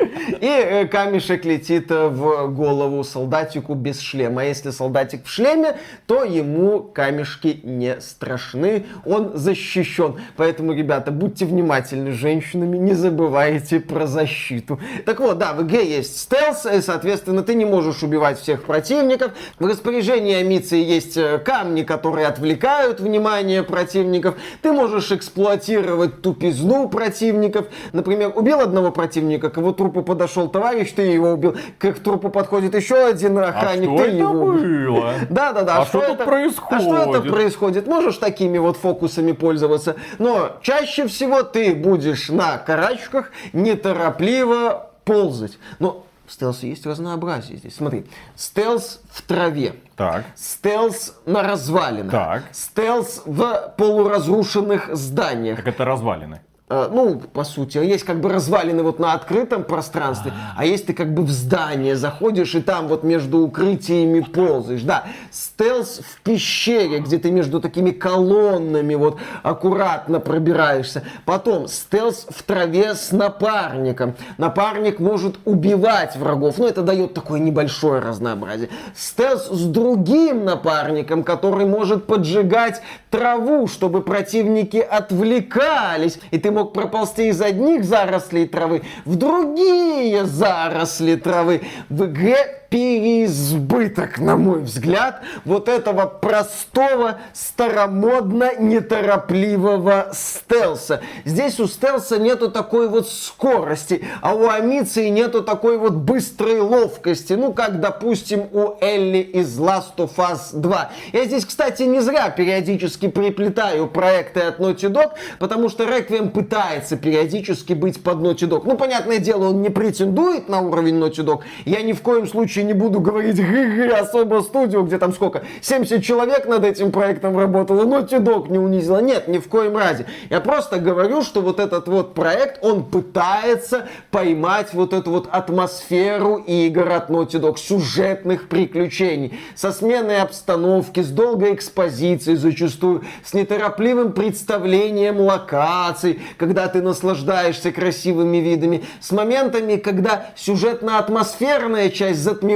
И 0.00 0.46
э, 0.46 0.86
камешек 0.86 1.44
летит 1.44 1.90
э, 1.90 2.08
в 2.08 2.48
голову 2.48 3.04
солдатику 3.04 3.74
без 3.74 4.00
шлема. 4.00 4.44
Если 4.44 4.70
солдатик 4.70 5.26
в 5.26 5.28
шлеме, 5.28 5.76
то 6.06 6.24
ему 6.24 6.80
камешки 6.80 7.60
не 7.62 8.00
страшны, 8.00 8.86
он 9.04 9.32
защищен. 9.34 10.16
Поэтому, 10.36 10.72
ребята, 10.72 11.10
будьте 11.10 11.44
внимательны 11.44 12.12
с 12.12 12.14
женщинами, 12.14 12.78
не 12.78 12.94
забывайте 12.94 13.80
про 13.80 14.06
защиту. 14.06 14.80
Так 15.04 15.20
вот, 15.20 15.38
да, 15.38 15.52
в 15.52 15.62
игре 15.62 15.86
есть 15.86 16.18
стелс, 16.18 16.64
и, 16.64 16.80
соответственно, 16.80 17.42
ты 17.42 17.54
не 17.54 17.66
можешь 17.66 18.02
убивать 18.02 18.40
всех 18.40 18.64
противников. 18.64 19.32
В 19.58 19.66
распоряжении 19.66 20.34
Амиции 20.34 20.82
есть 20.82 21.16
э, 21.18 21.38
камни, 21.38 21.82
которые 21.82 22.26
отвлекают 22.26 23.00
внимание 23.00 23.62
противников. 23.62 24.36
Ты 24.62 24.72
можешь 24.72 25.12
эксплуатировать 25.12 26.22
тупизну 26.22 26.88
противников. 26.88 27.66
Например, 27.92 28.32
убил 28.34 28.60
одного 28.60 28.90
противника, 28.90 29.50
к 29.50 29.58
его 29.58 29.72
трупу 29.82 30.02
подошел 30.02 30.48
товарищ, 30.48 30.92
ты 30.92 31.02
его 31.02 31.32
убил. 31.32 31.56
К 31.78 31.92
трупу 31.94 32.30
подходит 32.30 32.74
еще 32.74 33.04
один 33.04 33.36
охранник, 33.38 33.88
что 33.88 33.96
ты 33.96 34.02
это 34.10 34.16
его 34.16 34.44
убил. 34.44 35.04
Да, 35.28 35.52
да, 35.52 35.62
да. 35.62 35.78
А 35.78 35.86
что 35.86 36.00
тут 36.00 36.08
А 36.10 36.14
что 36.14 36.16
это 36.16 36.24
происходит? 36.24 37.32
происходит? 37.32 37.86
Можешь 37.88 38.18
такими 38.18 38.58
вот 38.58 38.76
фокусами 38.76 39.32
пользоваться, 39.32 39.96
но 40.18 40.52
чаще 40.62 41.08
всего 41.08 41.42
ты 41.42 41.74
будешь 41.74 42.28
на 42.28 42.58
карачках 42.58 43.32
неторопливо 43.52 44.90
ползать. 45.04 45.58
Но 45.80 46.06
в 46.26 46.32
стелсе 46.32 46.68
есть 46.68 46.86
разнообразие 46.86 47.58
здесь. 47.58 47.74
Смотри, 47.74 48.06
стелс 48.36 49.00
в 49.10 49.22
траве. 49.22 49.74
Так. 49.96 50.24
Стелс 50.36 51.16
на 51.26 51.42
развалинах. 51.42 52.12
Так. 52.12 52.44
Стелс 52.52 53.22
в 53.26 53.74
полуразрушенных 53.76 54.94
зданиях. 54.94 55.56
Так 55.56 55.66
это 55.66 55.84
развалины. 55.84 56.40
Э, 56.72 56.88
Ну, 56.90 57.20
по 57.32 57.44
сути, 57.44 57.78
есть 57.78 58.04
как 58.04 58.20
бы 58.20 58.30
развалины 58.30 58.82
вот 58.82 58.98
на 58.98 59.12
открытом 59.12 59.64
пространстве, 59.64 60.32
а 60.56 60.64
есть 60.64 60.86
ты 60.86 60.94
как 60.94 61.12
бы 61.12 61.22
в 61.22 61.30
здание 61.30 61.96
заходишь 61.96 62.54
и 62.54 62.62
там 62.62 62.88
вот 62.88 63.04
между 63.04 63.40
укрытиями 63.40 64.20
ползаешь. 64.20 64.82
Да, 64.82 65.04
стелс 65.30 66.00
в 66.00 66.22
пещере, 66.22 67.00
где 67.00 67.18
ты 67.18 67.30
между 67.30 67.60
такими 67.60 67.90
колоннами 67.90 68.94
вот 68.94 69.18
аккуратно 69.42 70.18
пробираешься. 70.18 71.02
Потом 71.26 71.68
стелс 71.68 72.26
в 72.30 72.42
траве 72.42 72.94
с 72.94 73.12
напарником. 73.12 74.14
Напарник 74.38 74.98
может 74.98 75.36
убивать 75.44 76.16
врагов, 76.16 76.56
но 76.56 76.66
это 76.66 76.80
дает 76.80 77.12
такое 77.12 77.38
небольшое 77.40 78.00
разнообразие. 78.00 78.70
Стелс 78.96 79.48
с 79.48 79.64
другим 79.66 80.46
напарником, 80.46 81.22
который 81.22 81.66
может 81.66 82.06
поджигать 82.06 82.80
траву, 83.10 83.66
чтобы 83.66 84.00
противники 84.00 84.78
отвлекались, 84.78 86.18
и 86.30 86.38
ты 86.38 86.50
мог 86.62 86.72
проползти 86.72 87.28
из 87.28 87.40
одних 87.40 87.84
зарослей 87.84 88.46
травы 88.46 88.82
в 89.04 89.16
другие 89.16 90.24
заросли 90.24 91.16
травы. 91.16 91.62
В 91.88 92.04
игре 92.04 92.61
переизбыток, 92.72 94.18
на 94.18 94.38
мой 94.38 94.62
взгляд, 94.62 95.20
вот 95.44 95.68
этого 95.68 96.06
простого, 96.06 97.20
старомодно, 97.34 98.56
неторопливого 98.58 100.08
стелса. 100.14 101.02
Здесь 101.26 101.60
у 101.60 101.66
стелса 101.66 102.18
нету 102.18 102.50
такой 102.50 102.88
вот 102.88 103.10
скорости, 103.10 104.02
а 104.22 104.34
у 104.34 104.48
Амиции 104.48 105.08
нету 105.08 105.42
такой 105.42 105.76
вот 105.76 105.92
быстрой 105.92 106.60
ловкости, 106.60 107.34
ну, 107.34 107.52
как, 107.52 107.78
допустим, 107.78 108.46
у 108.52 108.78
Элли 108.80 109.18
из 109.18 109.58
Last 109.60 109.96
of 109.98 110.16
Us 110.16 110.58
2. 110.58 110.90
Я 111.12 111.24
здесь, 111.26 111.44
кстати, 111.44 111.82
не 111.82 112.00
зря 112.00 112.30
периодически 112.30 113.08
приплетаю 113.08 113.86
проекты 113.86 114.40
от 114.40 114.60
Naughty 114.60 114.88
Dog, 114.88 115.10
потому 115.38 115.68
что 115.68 115.84
Requiem 115.84 116.30
пытается 116.30 116.96
периодически 116.96 117.74
быть 117.74 118.02
под 118.02 118.20
Naughty 118.20 118.48
Dog. 118.48 118.62
Ну, 118.64 118.78
понятное 118.78 119.18
дело, 119.18 119.50
он 119.50 119.60
не 119.60 119.68
претендует 119.68 120.48
на 120.48 120.62
уровень 120.62 120.98
Naughty 120.98 121.22
Dog. 121.22 121.40
Я 121.66 121.82
ни 121.82 121.92
в 121.92 122.00
коем 122.00 122.26
случае 122.26 122.61
не 122.62 122.72
буду 122.72 123.00
говорить 123.00 123.36
гы-гы, 123.40 123.88
особо 123.88 124.40
студию, 124.40 124.82
где 124.82 124.98
там 124.98 125.12
сколько, 125.12 125.42
70 125.60 126.02
человек 126.02 126.46
над 126.46 126.64
этим 126.64 126.92
проектом 126.92 127.38
работало, 127.38 127.84
Naughty 127.84 128.18
Dog 128.18 128.50
не 128.50 128.58
унизила. 128.58 128.98
Нет, 128.98 129.28
ни 129.28 129.38
в 129.38 129.48
коем 129.48 129.76
разе. 129.76 130.06
Я 130.30 130.40
просто 130.40 130.78
говорю, 130.78 131.22
что 131.22 131.40
вот 131.40 131.58
этот 131.60 131.88
вот 131.88 132.14
проект, 132.14 132.64
он 132.64 132.84
пытается 132.84 133.88
поймать 134.10 134.74
вот 134.74 134.92
эту 134.92 135.10
вот 135.10 135.28
атмосферу 135.30 136.36
игр 136.36 136.90
от 136.90 137.10
Naughty 137.10 137.40
Dog, 137.40 137.58
сюжетных 137.58 138.48
приключений, 138.48 139.38
со 139.54 139.72
сменой 139.72 140.20
обстановки, 140.20 141.00
с 141.00 141.08
долгой 141.08 141.54
экспозицией 141.54 142.36
зачастую, 142.36 143.02
с 143.24 143.34
неторопливым 143.34 144.12
представлением 144.12 145.20
локаций, 145.20 146.20
когда 146.36 146.68
ты 146.68 146.82
наслаждаешься 146.82 147.72
красивыми 147.72 148.38
видами, 148.38 148.84
с 149.00 149.10
моментами, 149.12 149.76
когда 149.76 150.26
сюжетно-атмосферная 150.36 151.90
часть 151.90 152.20
затмевает 152.20 152.51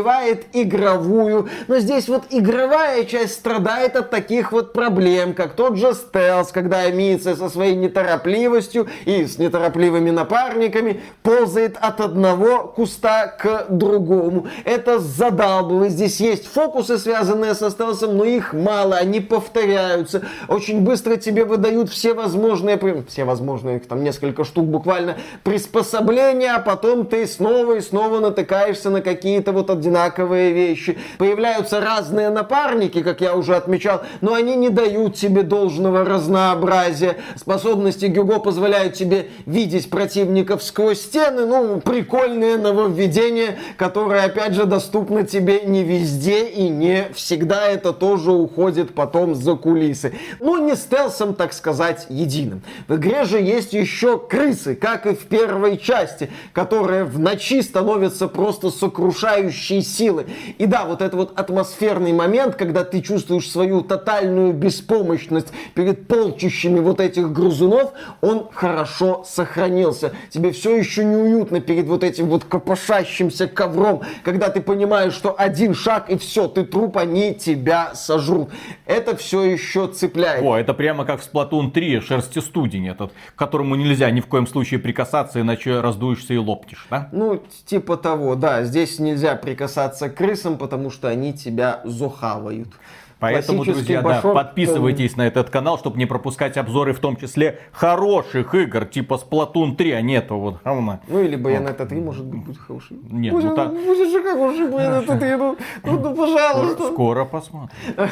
игровую. 0.52 1.48
Но 1.68 1.78
здесь 1.78 2.08
вот 2.08 2.24
игровая 2.30 3.04
часть 3.04 3.34
страдает 3.34 3.96
от 3.96 4.10
таких 4.10 4.52
вот 4.52 4.72
проблем, 4.72 5.34
как 5.34 5.54
тот 5.54 5.76
же 5.76 5.94
стелс, 5.94 6.52
когда 6.52 6.80
Амиция 6.80 7.36
со 7.36 7.48
своей 7.48 7.74
неторопливостью 7.74 8.88
и 9.04 9.24
с 9.24 9.38
неторопливыми 9.38 10.10
напарниками 10.10 11.00
ползает 11.22 11.76
от 11.80 12.00
одного 12.00 12.64
куста 12.64 13.26
к 13.26 13.66
другому. 13.68 14.46
Это 14.64 14.98
задалбывает. 14.98 15.92
Здесь 15.92 16.20
есть 16.20 16.46
фокусы, 16.46 16.98
связанные 16.98 17.54
со 17.54 17.70
стелсом, 17.70 18.16
но 18.16 18.24
их 18.24 18.52
мало, 18.52 18.96
они 18.96 19.20
повторяются. 19.20 20.22
Очень 20.48 20.80
быстро 20.80 21.16
тебе 21.16 21.44
выдают 21.44 21.90
все 21.90 22.14
возможные, 22.14 22.78
все 23.08 23.24
возможные, 23.24 23.76
их 23.78 23.86
там 23.86 24.02
несколько 24.02 24.44
штук 24.44 24.66
буквально, 24.66 25.16
приспособления, 25.44 26.54
а 26.54 26.60
потом 26.60 27.06
ты 27.06 27.26
снова 27.26 27.76
и 27.76 27.80
снова 27.80 28.20
натыкаешься 28.20 28.90
на 28.90 29.00
какие-то 29.00 29.52
вот 29.52 29.70
одинаковые 29.86 30.52
вещи. 30.52 30.98
Появляются 31.18 31.80
разные 31.80 32.30
напарники, 32.30 33.02
как 33.02 33.20
я 33.20 33.34
уже 33.34 33.54
отмечал, 33.54 34.02
но 34.20 34.34
они 34.34 34.56
не 34.56 34.68
дают 34.68 35.14
тебе 35.14 35.42
должного 35.42 36.04
разнообразия. 36.04 37.16
Способности 37.36 38.06
Гюго 38.06 38.40
позволяют 38.40 38.94
тебе 38.94 39.28
видеть 39.46 39.88
противников 39.88 40.62
сквозь 40.62 41.00
стены. 41.00 41.46
Ну, 41.46 41.80
прикольные 41.80 42.56
нововведения, 42.56 43.56
которые, 43.76 44.22
опять 44.22 44.54
же, 44.54 44.64
доступны 44.64 45.24
тебе 45.24 45.60
не 45.60 45.84
везде 45.84 46.46
и 46.46 46.68
не 46.68 47.06
всегда. 47.14 47.66
Это 47.66 47.92
тоже 47.92 48.32
уходит 48.32 48.94
потом 48.94 49.34
за 49.34 49.54
кулисы. 49.54 50.14
Ну, 50.40 50.64
не 50.66 50.74
стелсом, 50.74 51.34
так 51.34 51.52
сказать, 51.52 52.06
единым. 52.08 52.62
В 52.88 52.96
игре 52.96 53.24
же 53.24 53.38
есть 53.38 53.72
еще 53.72 54.18
крысы, 54.18 54.74
как 54.74 55.06
и 55.06 55.14
в 55.14 55.26
первой 55.26 55.78
части, 55.78 56.30
которые 56.52 57.04
в 57.04 57.18
ночи 57.18 57.62
становятся 57.62 58.26
просто 58.28 58.70
сокрушающей 58.70 59.75
силы. 59.82 60.26
И 60.58 60.66
да, 60.66 60.84
вот 60.84 61.02
это 61.02 61.16
вот 61.16 61.38
атмосферный 61.38 62.12
момент, 62.12 62.56
когда 62.56 62.84
ты 62.84 63.00
чувствуешь 63.00 63.50
свою 63.50 63.82
тотальную 63.82 64.52
беспомощность 64.52 65.48
перед 65.74 66.08
полчищами 66.08 66.80
вот 66.80 67.00
этих 67.00 67.32
грузунов, 67.32 67.92
он 68.20 68.48
хорошо 68.52 69.24
сохранился. 69.26 70.12
Тебе 70.30 70.52
все 70.52 70.76
еще 70.76 71.04
неуютно 71.04 71.60
перед 71.60 71.86
вот 71.86 72.02
этим 72.02 72.26
вот 72.26 72.44
копошащимся 72.44 73.46
ковром, 73.46 74.02
когда 74.24 74.48
ты 74.48 74.60
понимаешь, 74.60 75.12
что 75.12 75.34
один 75.36 75.74
шаг 75.74 76.10
и 76.10 76.16
все, 76.16 76.48
ты 76.48 76.64
труп, 76.64 76.96
они 76.96 77.34
тебя 77.34 77.94
сожрут. 77.94 78.50
Это 78.86 79.16
все 79.16 79.44
еще 79.44 79.86
цепляет. 79.88 80.42
О, 80.42 80.56
это 80.56 80.74
прямо 80.74 81.04
как 81.04 81.20
в 81.20 81.30
Splatoon 81.32 81.70
3, 81.70 82.00
шерстистудень 82.00 82.88
этот, 82.88 83.12
к 83.34 83.38
которому 83.38 83.74
нельзя 83.74 84.10
ни 84.10 84.20
в 84.20 84.26
коем 84.26 84.46
случае 84.46 84.80
прикасаться, 84.80 85.40
иначе 85.40 85.80
раздуешься 85.80 86.34
и 86.34 86.38
лопнешь, 86.38 86.86
да? 86.90 87.08
Ну, 87.12 87.42
типа 87.66 87.96
того, 87.96 88.34
да. 88.34 88.64
Здесь 88.64 88.98
нельзя 88.98 89.36
прикасаться 89.36 89.65
к 90.08 90.16
крысам, 90.16 90.58
потому 90.58 90.90
что 90.90 91.08
они 91.08 91.32
тебя 91.32 91.80
зухавают. 91.84 92.68
Поэтому, 93.18 93.64
друзья, 93.64 94.02
да, 94.02 94.20
подписывайтесь 94.20 95.16
на 95.16 95.26
этот 95.26 95.48
канал, 95.48 95.78
чтобы 95.78 95.98
не 95.98 96.04
пропускать 96.04 96.58
обзоры, 96.58 96.92
в 96.92 96.98
том 96.98 97.16
числе 97.16 97.60
хороших 97.72 98.54
игр, 98.54 98.84
типа 98.84 99.14
Splatoon 99.14 99.74
3, 99.74 99.90
а 99.92 100.02
не 100.02 100.14
этого 100.16 100.38
вот 100.38 100.62
говна. 100.62 101.00
Ну 101.08 101.20
или 101.20 101.38
Bayonetta 101.38 101.86
3, 101.86 102.00
может 102.00 102.26
быть, 102.26 102.44
будет 102.44 102.58
хороший. 102.58 102.98
Нет, 103.10 103.32
ну 103.32 103.54
так... 103.54 103.72
Будет 103.72 104.10
же 104.10 104.22
хороший 104.22 104.66
Bayonetta 104.66 105.18
3, 105.18 105.36
ну, 105.36 105.56
ну, 105.84 106.00
ну 106.00 106.14
пожалуйста. 106.14 106.92
Скоро 106.92 107.24
посмотрим. 107.24 107.70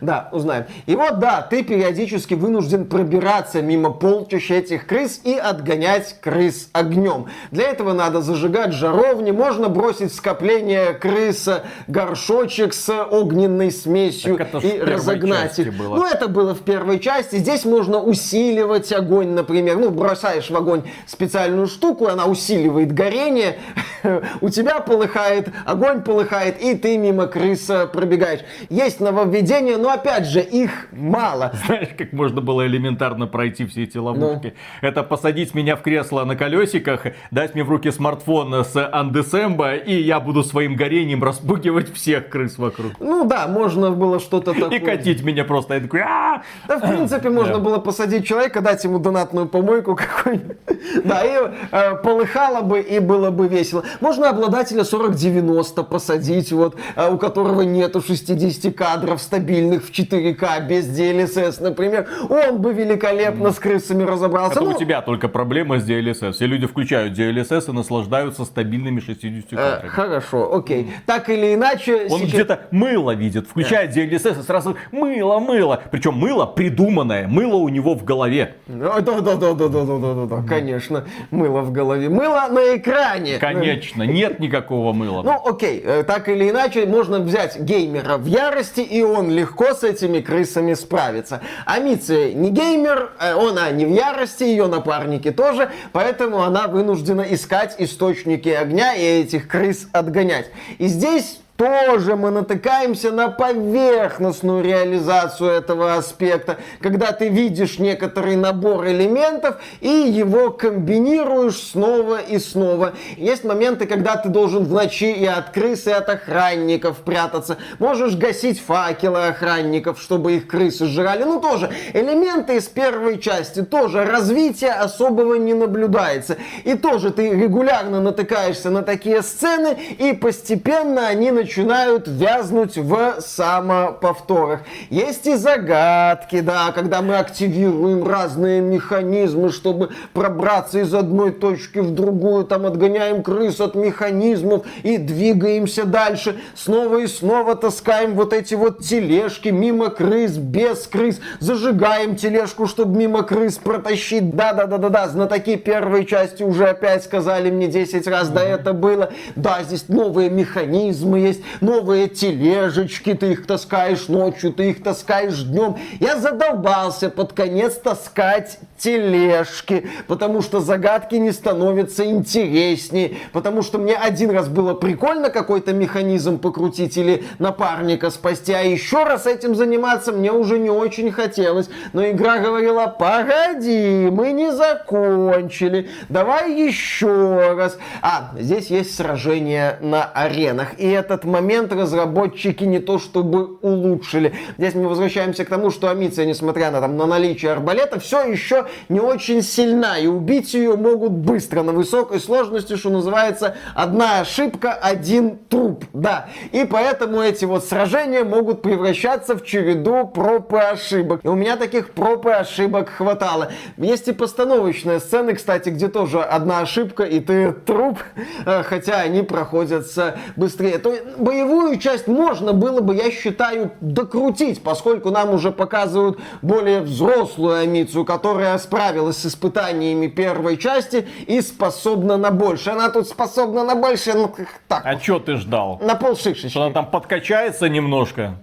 Да, 0.00 0.28
узнаем. 0.30 0.66
И 0.86 0.94
вот, 0.94 1.18
да, 1.18 1.42
ты 1.42 1.64
периодически 1.64 2.34
вынужден 2.34 2.86
пробираться 2.86 3.62
мимо 3.62 3.90
полчища 3.90 4.54
этих 4.54 4.86
крыс 4.86 5.20
и 5.24 5.34
отгонять 5.34 6.20
крыс 6.20 6.70
огнем. 6.72 7.26
Для 7.50 7.64
этого 7.64 7.92
надо 7.92 8.22
зажигать 8.22 8.72
жаровни, 8.72 9.32
можно 9.32 9.68
бросить 9.68 10.14
скопление 10.14 10.92
крыса, 10.92 11.64
горшочек 11.88 12.74
с 12.74 13.06
огненной 13.06 13.72
смесью 13.72 14.25
и 14.26 14.80
разогнать 14.80 15.58
их. 15.58 15.74
Было. 15.76 15.96
Ну, 15.96 16.06
это 16.06 16.28
было 16.28 16.54
в 16.54 16.60
первой 16.60 16.98
части. 16.98 17.36
Здесь 17.36 17.64
можно 17.64 18.00
усиливать 18.00 18.92
огонь, 18.92 19.30
например. 19.30 19.78
Ну, 19.78 19.90
бросаешь 19.90 20.50
в 20.50 20.56
огонь 20.56 20.82
специальную 21.06 21.66
штуку, 21.66 22.08
она 22.08 22.26
усиливает 22.26 22.92
горение, 22.92 23.58
у 24.40 24.48
тебя 24.48 24.80
полыхает, 24.80 25.48
огонь 25.64 26.02
полыхает, 26.02 26.60
и 26.60 26.74
ты 26.74 26.98
мимо 26.98 27.26
крыса 27.26 27.86
пробегаешь. 27.86 28.40
Есть 28.68 29.00
нововведение 29.00 29.46
поведения, 29.46 29.76
но 29.76 29.90
опять 29.90 30.26
же, 30.26 30.40
их 30.40 30.88
мало. 30.92 31.52
Знаешь, 31.66 31.88
как 31.96 32.12
можно 32.12 32.40
было 32.40 32.66
элементарно 32.66 33.26
пройти 33.26 33.66
все 33.66 33.84
эти 33.84 33.98
ловушки? 33.98 34.54
Ну. 34.82 34.88
Это 34.88 35.02
посадить 35.02 35.54
меня 35.54 35.76
в 35.76 35.82
кресло 35.82 36.24
на 36.24 36.36
колесиках, 36.36 37.06
дать 37.30 37.54
мне 37.54 37.64
в 37.64 37.70
руки 37.70 37.90
смартфон 37.90 38.64
с 38.64 38.88
Андесембо, 38.92 39.76
и 39.76 39.94
я 39.94 40.20
буду 40.20 40.42
своим 40.42 40.76
горением 40.76 41.22
распугивать 41.22 41.92
всех 41.92 42.28
крыс 42.28 42.58
вокруг. 42.58 42.92
Ну 42.98 43.24
да, 43.24 43.46
можно 43.46 43.90
было 44.16 44.20
что-то 44.20 44.52
такое. 44.52 44.78
И 44.78 44.82
катить 44.82 45.22
меня 45.22 45.44
просто. 45.44 45.74
Я 45.74 45.80
такой, 45.80 46.00
да, 46.00 46.78
в 46.78 46.80
принципе, 46.80 47.30
можно 47.30 47.58
было 47.58 47.78
посадить 47.78 48.26
человека, 48.26 48.60
дать 48.60 48.84
ему 48.84 48.98
донатную 48.98 49.46
помойку 49.46 49.96
какую-нибудь. 49.96 50.56
Да, 51.04 51.22
и 51.24 51.50
э, 51.72 51.96
полыхало 51.96 52.62
бы, 52.62 52.80
и 52.80 53.00
было 53.00 53.30
бы 53.30 53.48
весело. 53.48 53.82
Можно 54.00 54.30
обладателя 54.30 54.84
4090 54.84 55.82
посадить, 55.82 56.52
вот, 56.52 56.76
э, 56.94 57.10
у 57.10 57.18
которого 57.18 57.62
нету 57.62 58.00
60 58.00 58.74
кадров 58.74 59.20
стабильных 59.20 59.84
в 59.84 59.90
4К 59.90 60.66
без 60.66 60.86
DLSS, 60.86 61.62
например, 61.62 62.08
он 62.28 62.58
бы 62.58 62.72
великолепно 62.72 63.50
с 63.50 63.58
крысами 63.58 64.04
разобрался. 64.04 64.60
Это 64.60 64.64
ну, 64.64 64.76
у 64.76 64.78
тебя 64.78 65.02
только 65.02 65.28
проблема 65.28 65.80
с 65.80 65.88
DLSS. 65.88 66.32
Все 66.32 66.46
люди 66.46 66.66
включают 66.66 67.18
DLSS 67.18 67.70
и 67.70 67.72
наслаждаются 67.72 68.44
стабильными 68.44 69.00
60 69.00 69.52
э, 69.52 69.56
кадрами. 69.56 69.88
хорошо, 69.88 70.54
окей. 70.54 70.92
Так 71.04 71.28
или 71.28 71.54
иначе... 71.54 72.06
Он 72.10 72.22
где-то 72.22 72.60
мыло 72.70 73.14
видит, 73.14 73.48
включает 73.48 73.90
э. 73.90 74.05
И 74.12 74.18
сразу 74.18 74.76
мыло, 74.92 75.38
мыло. 75.38 75.82
Причем 75.90 76.14
мыло 76.14 76.46
придуманное, 76.46 77.28
мыло 77.28 77.56
у 77.56 77.68
него 77.68 77.94
в 77.94 78.04
голове. 78.04 78.56
Да-да-да-да-да-да-да-да, 78.66 80.42
конечно. 80.48 81.04
Мыло 81.30 81.62
в 81.62 81.72
голове. 81.72 82.08
Мыло 82.08 82.46
на 82.50 82.76
экране. 82.76 83.38
Конечно, 83.38 84.02
нет 84.02 84.38
никакого 84.40 84.92
мыла. 84.92 85.22
Ну, 85.22 85.40
окей, 85.44 85.82
э, 85.84 86.02
так 86.04 86.28
или 86.28 86.50
иначе, 86.50 86.86
можно 86.86 87.18
взять 87.18 87.60
геймера 87.60 88.16
в 88.16 88.26
ярости, 88.26 88.80
и 88.80 89.02
он 89.02 89.30
легко 89.30 89.74
с 89.74 89.82
этими 89.82 90.20
крысами 90.20 90.74
справиться. 90.74 91.40
А 91.64 91.78
Митси 91.78 92.32
не 92.32 92.50
геймер, 92.50 93.12
э, 93.20 93.32
она 93.32 93.70
не 93.70 93.84
в 93.86 93.90
ярости, 93.90 94.44
ее 94.44 94.66
напарники 94.66 95.30
тоже, 95.30 95.70
поэтому 95.92 96.42
она 96.42 96.68
вынуждена 96.68 97.22
искать 97.22 97.76
источники 97.78 98.48
огня 98.48 98.94
и 98.94 99.02
этих 99.22 99.48
крыс 99.48 99.88
отгонять. 99.92 100.50
И 100.78 100.86
здесь 100.86 101.40
тоже 101.56 102.16
мы 102.16 102.30
натыкаемся 102.30 103.10
на 103.10 103.28
поверхностную 103.28 104.62
реализацию 104.62 105.50
этого 105.50 105.94
аспекта, 105.94 106.58
когда 106.80 107.12
ты 107.12 107.28
видишь 107.28 107.78
некоторый 107.78 108.36
набор 108.36 108.86
элементов 108.86 109.56
и 109.80 109.88
его 109.88 110.50
комбинируешь 110.50 111.56
снова 111.56 112.20
и 112.20 112.38
снова. 112.38 112.92
Есть 113.16 113.44
моменты, 113.44 113.86
когда 113.86 114.16
ты 114.16 114.28
должен 114.28 114.64
в 114.64 114.72
ночи 114.72 115.10
и 115.10 115.24
от 115.24 115.50
крыс, 115.50 115.86
и 115.86 115.90
от 115.90 116.08
охранников 116.08 116.98
прятаться. 116.98 117.56
Можешь 117.78 118.16
гасить 118.16 118.60
факелы 118.60 119.26
охранников, 119.28 120.00
чтобы 120.00 120.36
их 120.36 120.46
крысы 120.46 120.86
сжирали. 120.86 121.24
Ну, 121.24 121.40
тоже 121.40 121.70
элементы 121.94 122.56
из 122.56 122.64
первой 122.64 123.18
части, 123.18 123.62
тоже 123.62 124.04
развития 124.04 124.72
особого 124.72 125.34
не 125.34 125.54
наблюдается. 125.54 126.36
И 126.64 126.74
тоже 126.74 127.10
ты 127.10 127.30
регулярно 127.30 128.00
натыкаешься 128.00 128.70
на 128.70 128.82
такие 128.82 129.22
сцены, 129.22 129.76
и 129.98 130.12
постепенно 130.12 131.06
они 131.06 131.30
начинают 131.30 131.45
начинают 131.46 132.08
вязнуть 132.08 132.76
в 132.76 133.20
самоповторах. 133.20 134.62
Есть 134.90 135.28
и 135.28 135.36
загадки, 135.36 136.40
да, 136.40 136.72
когда 136.74 137.02
мы 137.02 137.18
активируем 137.18 138.06
разные 138.06 138.60
механизмы, 138.60 139.50
чтобы 139.50 139.90
пробраться 140.12 140.80
из 140.80 140.92
одной 140.92 141.30
точки 141.30 141.78
в 141.78 141.94
другую, 141.94 142.46
там 142.46 142.66
отгоняем 142.66 143.22
крыс 143.22 143.60
от 143.60 143.76
механизмов 143.76 144.66
и 144.82 144.98
двигаемся 144.98 145.84
дальше. 145.84 146.36
Снова 146.56 146.98
и 146.98 147.06
снова 147.06 147.54
таскаем 147.54 148.14
вот 148.14 148.32
эти 148.32 148.54
вот 148.54 148.80
тележки 148.80 149.50
мимо 149.50 149.90
крыс, 149.90 150.32
без 150.32 150.88
крыс, 150.88 151.20
зажигаем 151.38 152.16
тележку, 152.16 152.66
чтобы 152.66 152.98
мимо 152.98 153.22
крыс 153.22 153.58
протащить. 153.58 154.34
Да-да-да-да-да, 154.34 155.06
знатоки 155.06 155.54
первой 155.54 156.06
части 156.06 156.42
уже 156.42 156.66
опять 156.66 157.04
сказали 157.04 157.52
мне 157.52 157.68
10 157.68 158.04
раз, 158.08 158.30
да 158.30 158.42
это 158.42 158.72
было. 158.72 159.12
Да, 159.36 159.62
здесь 159.62 159.88
новые 159.88 160.28
механизмы 160.28 161.20
есть, 161.20 161.35
есть 161.36 161.42
новые 161.60 162.08
тележечки, 162.08 163.14
ты 163.14 163.32
их 163.32 163.46
таскаешь 163.46 164.08
ночью, 164.08 164.52
ты 164.52 164.70
их 164.70 164.82
таскаешь 164.82 165.42
днем. 165.42 165.76
Я 166.00 166.18
задолбался 166.18 167.10
под 167.10 167.32
конец 167.32 167.74
таскать 167.74 168.58
тележки, 168.78 169.88
потому 170.06 170.42
что 170.42 170.60
загадки 170.60 171.14
не 171.16 171.32
становятся 171.32 172.04
интереснее, 172.04 173.16
потому 173.32 173.62
что 173.62 173.78
мне 173.78 173.96
один 173.96 174.30
раз 174.30 174.48
было 174.48 174.74
прикольно 174.74 175.30
какой-то 175.30 175.72
механизм 175.72 176.38
покрутить 176.38 176.96
или 176.96 177.24
напарника 177.38 178.10
спасти, 178.10 178.52
а 178.52 178.60
еще 178.60 179.04
раз 179.04 179.26
этим 179.26 179.54
заниматься 179.54 180.12
мне 180.12 180.32
уже 180.32 180.58
не 180.58 180.70
очень 180.70 181.10
хотелось. 181.10 181.68
Но 181.92 182.06
игра 182.08 182.38
говорила, 182.38 182.86
погоди, 182.86 184.08
мы 184.10 184.32
не 184.32 184.52
закончили, 184.52 185.88
давай 186.08 186.52
еще 186.52 187.54
раз. 187.56 187.78
А, 188.02 188.32
здесь 188.38 188.66
есть 188.66 188.94
сражение 188.94 189.78
на 189.80 190.04
аренах, 190.04 190.78
и 190.78 190.88
этот 190.88 191.24
момент 191.26 191.72
разработчики 191.72 192.64
не 192.64 192.78
то 192.78 192.98
чтобы 192.98 193.56
улучшили. 193.60 194.34
Здесь 194.58 194.74
мы 194.74 194.88
возвращаемся 194.88 195.44
к 195.44 195.48
тому, 195.48 195.70
что 195.70 195.90
Амиция, 195.90 196.26
несмотря 196.26 196.70
на, 196.70 196.80
там, 196.80 196.96
на 196.96 197.06
наличие 197.06 197.52
арбалета, 197.52 198.00
все 198.00 198.22
еще 198.24 198.66
не 198.88 199.00
очень 199.00 199.42
сильна, 199.42 199.98
и 199.98 200.06
убить 200.06 200.54
ее 200.54 200.76
могут 200.76 201.12
быстро, 201.12 201.62
на 201.62 201.72
высокой 201.72 202.20
сложности, 202.20 202.76
что 202.76 202.90
называется, 202.90 203.56
одна 203.74 204.20
ошибка, 204.20 204.72
один 204.72 205.38
труп, 205.48 205.84
да. 205.92 206.28
И 206.52 206.64
поэтому 206.64 207.20
эти 207.20 207.44
вот 207.44 207.64
сражения 207.64 208.24
могут 208.24 208.62
превращаться 208.62 209.36
в 209.36 209.44
череду 209.44 210.06
проб 210.06 210.52
и 210.54 210.58
ошибок. 210.58 211.20
И 211.24 211.28
у 211.28 211.34
меня 211.34 211.56
таких 211.56 211.90
проб 211.90 212.26
и 212.26 212.30
ошибок 212.30 212.88
хватало. 212.88 213.52
Есть 213.76 214.08
и 214.08 214.12
постановочные 214.12 215.00
сцены, 215.00 215.34
кстати, 215.34 215.70
где 215.70 215.88
тоже 215.88 216.22
одна 216.22 216.60
ошибка, 216.60 217.04
и 217.04 217.20
ты 217.20 217.52
труп, 217.52 217.98
э, 218.44 218.62
хотя 218.62 219.00
они 219.00 219.22
проходятся 219.22 220.18
быстрее. 220.36 220.78
То 220.78 220.94
боевую 221.18 221.78
часть 221.78 222.06
можно 222.06 222.52
было 222.52 222.80
бы, 222.80 222.94
я 222.94 223.10
считаю, 223.10 223.72
докрутить, 223.80 224.62
поскольку 224.62 225.10
нам 225.10 225.30
уже 225.30 225.50
показывают 225.50 226.18
более 226.42 226.80
взрослую 226.80 227.60
Амицу, 227.60 228.04
которая 228.04 228.56
справилась 228.58 229.18
с 229.18 229.26
испытаниями 229.26 230.06
первой 230.06 230.56
части 230.56 231.06
и 231.26 231.40
способна 231.40 232.16
на 232.16 232.30
больше. 232.30 232.70
Она 232.70 232.88
тут 232.90 233.08
способна 233.08 233.64
на 233.64 233.74
больше, 233.74 234.14
ну 234.14 234.34
так. 234.68 234.82
А 234.84 234.98
что 234.98 235.18
ты 235.18 235.36
ждал? 235.36 235.80
На 235.82 235.94
полшишечки. 235.94 236.48
Что 236.48 236.64
она 236.64 236.72
там 236.72 236.90
подкачается 236.90 237.68
немножко? 237.68 238.38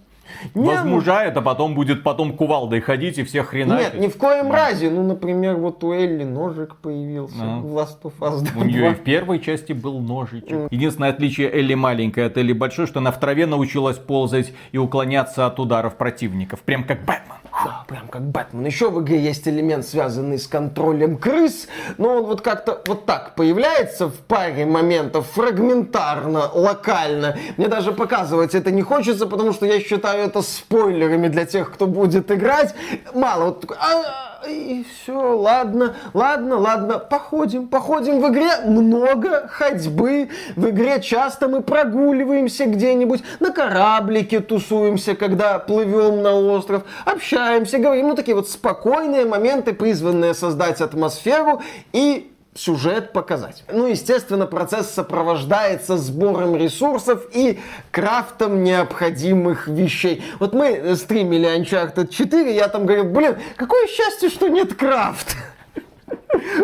Не, 0.54 0.66
возмужает, 0.66 1.38
а 1.38 1.42
потом 1.42 1.76
будет 1.76 2.04
потом 2.04 2.34
кувалдой 2.34 2.82
ходить 2.82 3.18
и 3.18 3.24
всех 3.24 3.48
хреначить. 3.48 3.94
Нет, 3.94 4.02
ни 4.02 4.08
в 4.08 4.18
коем 4.18 4.50
да. 4.50 4.56
разе. 4.56 4.90
Ну, 4.90 5.04
например, 5.04 5.56
вот 5.58 5.84
у 5.84 5.94
Элли 5.94 6.24
ножик 6.24 6.76
появился 6.76 7.42
а. 7.42 7.60
в 7.60 7.78
Last 7.78 8.02
of 8.04 8.14
Us 8.20 8.42
2. 8.42 8.62
У 8.62 8.66
нее 8.66 8.92
и 8.92 8.94
в 8.94 9.04
первой 9.04 9.40
части 9.40 9.74
был 9.74 10.00
ножичек. 10.00 10.52
Mm. 10.52 10.68
Единственное 10.72 11.10
отличие 11.10 11.52
Элли 11.52 11.74
маленькая 11.74 12.28
от 12.28 12.38
Элли 12.38 12.54
большой, 12.54 12.88
что 12.88 13.00
она 13.00 13.12
в 13.12 13.20
траве 13.20 13.46
научилась 13.46 13.98
ползать 13.98 14.54
и 14.72 14.78
уклоняться 14.78 15.46
от 15.46 15.60
ударов 15.60 15.96
противников. 15.96 16.62
Прям 16.62 16.84
как 16.84 17.00
Бэтмен. 17.06 17.38
Да, 17.64 17.86
прям 17.88 18.08
как 18.08 18.22
Бэтмен. 18.24 18.66
Еще 18.66 18.90
в 18.90 19.02
игре 19.02 19.20
есть 19.20 19.48
элемент, 19.48 19.86
связанный 19.86 20.38
с 20.38 20.48
контролем 20.48 21.18
крыс, 21.18 21.68
но 21.98 22.18
он 22.18 22.26
вот 22.26 22.42
как-то 22.42 22.82
вот 22.88 23.06
так 23.06 23.36
появляется 23.36 24.08
в 24.08 24.16
паре 24.16 24.66
моментов, 24.66 25.28
фрагментарно, 25.34 26.50
локально. 26.54 27.38
Мне 27.58 27.68
даже 27.68 27.92
показывать 27.92 28.56
это 28.56 28.72
не 28.72 28.82
хочется, 28.82 29.28
потому 29.28 29.54
что 29.54 29.66
я 29.66 29.80
считаю 29.80 30.26
это 30.26 30.42
спойлерами 30.42 31.28
для 31.28 31.46
тех, 31.46 31.72
кто 31.72 31.88
будет 31.88 32.32
играть. 32.32 32.74
Мало. 33.14 33.46
Вот 33.46 33.72
а, 33.72 34.33
и 34.48 34.84
все, 34.84 35.36
ладно, 35.38 35.96
ладно, 36.14 36.58
ладно, 36.58 37.00
походим, 37.00 37.68
походим. 37.68 38.22
В 38.22 38.30
игре. 38.30 38.50
Много 38.66 39.48
ходьбы, 39.48 40.30
в 40.56 40.70
игре 40.70 41.02
часто 41.02 41.48
мы 41.48 41.62
прогуливаемся 41.62 42.66
где-нибудь, 42.66 43.24
на 43.40 43.52
кораблике 43.52 44.40
тусуемся, 44.40 45.16
когда 45.16 45.60
плывем 45.60 46.22
на 46.22 46.34
остров, 46.34 46.84
общаемся, 47.06 47.78
говорим, 47.78 48.10
ну 48.10 48.16
такие 48.16 48.36
вот 48.36 48.50
спокойные 48.50 49.26
моменты, 49.26 49.74
призванные 49.74 50.34
создать 50.34 50.82
атмосферу 50.82 51.62
и 51.92 52.33
сюжет 52.56 53.14
показать. 53.14 53.64
Ну, 53.72 53.88
естественно, 53.88 54.46
процесс 54.46 54.90
сопровождается 54.90 55.98
сбором 55.98 56.56
ресурсов 56.56 57.26
и 57.34 57.60
крафтом 57.92 58.64
необходимых 58.64 59.68
вещей. 59.68 60.24
Вот 60.40 60.54
мы 60.54 60.96
стримили 60.96 61.48
Uncharted 61.58 62.08
4, 62.08 62.56
я 62.56 62.68
там 62.68 62.86
говорил, 62.86 63.06
блин, 63.06 63.38
какое 63.56 63.88
счастье, 63.88 64.30
что 64.30 64.48
нет 64.48 64.76
крафта. 64.76 65.36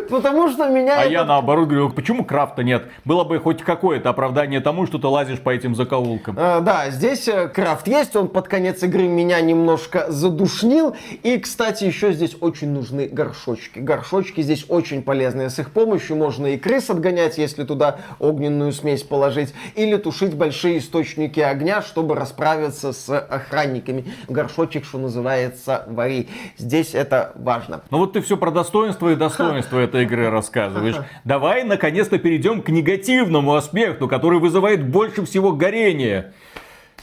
Потому 0.09 0.49
что 0.49 0.67
меня... 0.67 0.99
А 0.99 1.01
это... 1.01 1.11
я 1.11 1.25
наоборот 1.25 1.67
говорю, 1.67 1.89
почему 1.89 2.23
крафта 2.23 2.63
нет? 2.63 2.85
Было 3.05 3.23
бы 3.23 3.39
хоть 3.39 3.63
какое-то 3.63 4.09
оправдание 4.09 4.59
тому, 4.59 4.85
что 4.85 4.97
ты 4.97 5.07
лазишь 5.07 5.39
по 5.39 5.49
этим 5.49 5.75
закоулкам. 5.75 6.35
А, 6.37 6.59
да, 6.59 6.89
здесь 6.89 7.27
э, 7.27 7.47
крафт 7.47 7.87
есть, 7.87 8.15
он 8.15 8.27
под 8.27 8.47
конец 8.47 8.83
игры 8.83 9.07
меня 9.07 9.39
немножко 9.41 10.05
задушнил. 10.09 10.95
И, 11.23 11.37
кстати, 11.37 11.83
еще 11.85 12.11
здесь 12.13 12.35
очень 12.39 12.69
нужны 12.69 13.07
горшочки. 13.07 13.79
Горшочки 13.79 14.41
здесь 14.41 14.65
очень 14.67 15.01
полезные. 15.01 15.49
С 15.49 15.59
их 15.59 15.71
помощью 15.71 16.15
можно 16.15 16.47
и 16.47 16.57
крыс 16.57 16.89
отгонять, 16.89 17.37
если 17.37 17.63
туда 17.63 17.99
огненную 18.19 18.71
смесь 18.73 19.03
положить, 19.03 19.53
или 19.75 19.95
тушить 19.97 20.35
большие 20.35 20.79
источники 20.79 21.39
огня, 21.39 21.81
чтобы 21.81 22.15
расправиться 22.15 22.93
с 22.93 23.17
охранниками. 23.17 24.05
Горшочек, 24.27 24.85
что 24.85 24.97
называется, 24.97 25.83
вари. 25.87 26.29
Здесь 26.57 26.93
это 26.93 27.31
важно. 27.35 27.81
Ну 27.89 27.99
вот 27.99 28.13
ты 28.13 28.21
все 28.21 28.37
про 28.37 28.51
достоинство 28.51 29.09
и 29.09 29.15
достоинство 29.15 29.68
достоинства 29.69 29.79
этой 29.79 30.03
игры 30.03 30.29
рассказываешь. 30.29 30.95
Давай 31.23 31.63
наконец-то 31.63 32.17
перейдем 32.17 32.61
к 32.61 32.69
негативному 32.69 33.55
аспекту, 33.55 34.07
который 34.07 34.39
вызывает 34.39 34.87
больше 34.87 35.25
всего 35.25 35.51
горения. 35.51 36.33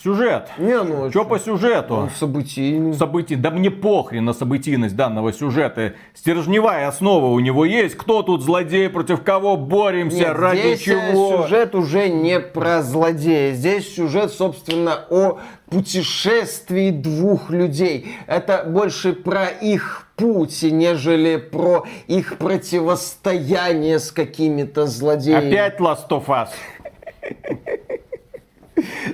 Сюжет. 0.03 0.51
Не, 0.59 0.83
ну, 0.83 1.11
что 1.11 1.25
по 1.25 1.39
сюжету? 1.39 2.03
Ну, 2.03 2.11
событийный. 2.15 2.93
Событий. 2.95 3.35
Да 3.35 3.51
мне 3.51 3.71
похрен 3.71 4.27
на 4.27 4.35
событийность 4.35 4.95
данного 4.95 5.33
сюжета. 5.33 5.95
Стержневая 6.15 6.87
основа 6.87 7.27
у 7.27 7.41
него 7.41 7.65
есть. 7.65 7.97
Кто 7.97 8.23
тут 8.23 8.43
злодей, 8.43 8.91
против 8.91 9.23
кого 9.23 9.57
боремся, 9.57 10.19
Нет, 10.19 10.37
ради 10.37 10.59
здесь 10.59 10.83
э, 10.83 11.11
чего? 11.11 11.43
сюжет 11.43 11.75
уже 11.75 12.09
не 12.09 12.39
про 12.39 12.83
злодея. 12.83 13.55
Здесь 13.55 13.97
сюжет, 13.97 14.31
собственно, 14.33 15.07
о 15.09 15.41
путешествии 15.71 16.91
двух 16.91 17.51
людей. 17.51 18.07
Это 18.27 18.65
больше 18.69 19.15
про 19.15 19.47
их 19.47 20.06
путь, 20.17 20.63
нежели 20.63 21.37
про 21.37 21.85
их 22.07 22.39
противостояние 22.39 23.99
с 23.99 24.11
какими-то 24.11 24.87
злодеями. 24.87 25.49
Опять 25.49 25.79
Last 25.79 26.09
of 26.09 26.27
Us. 26.27 26.49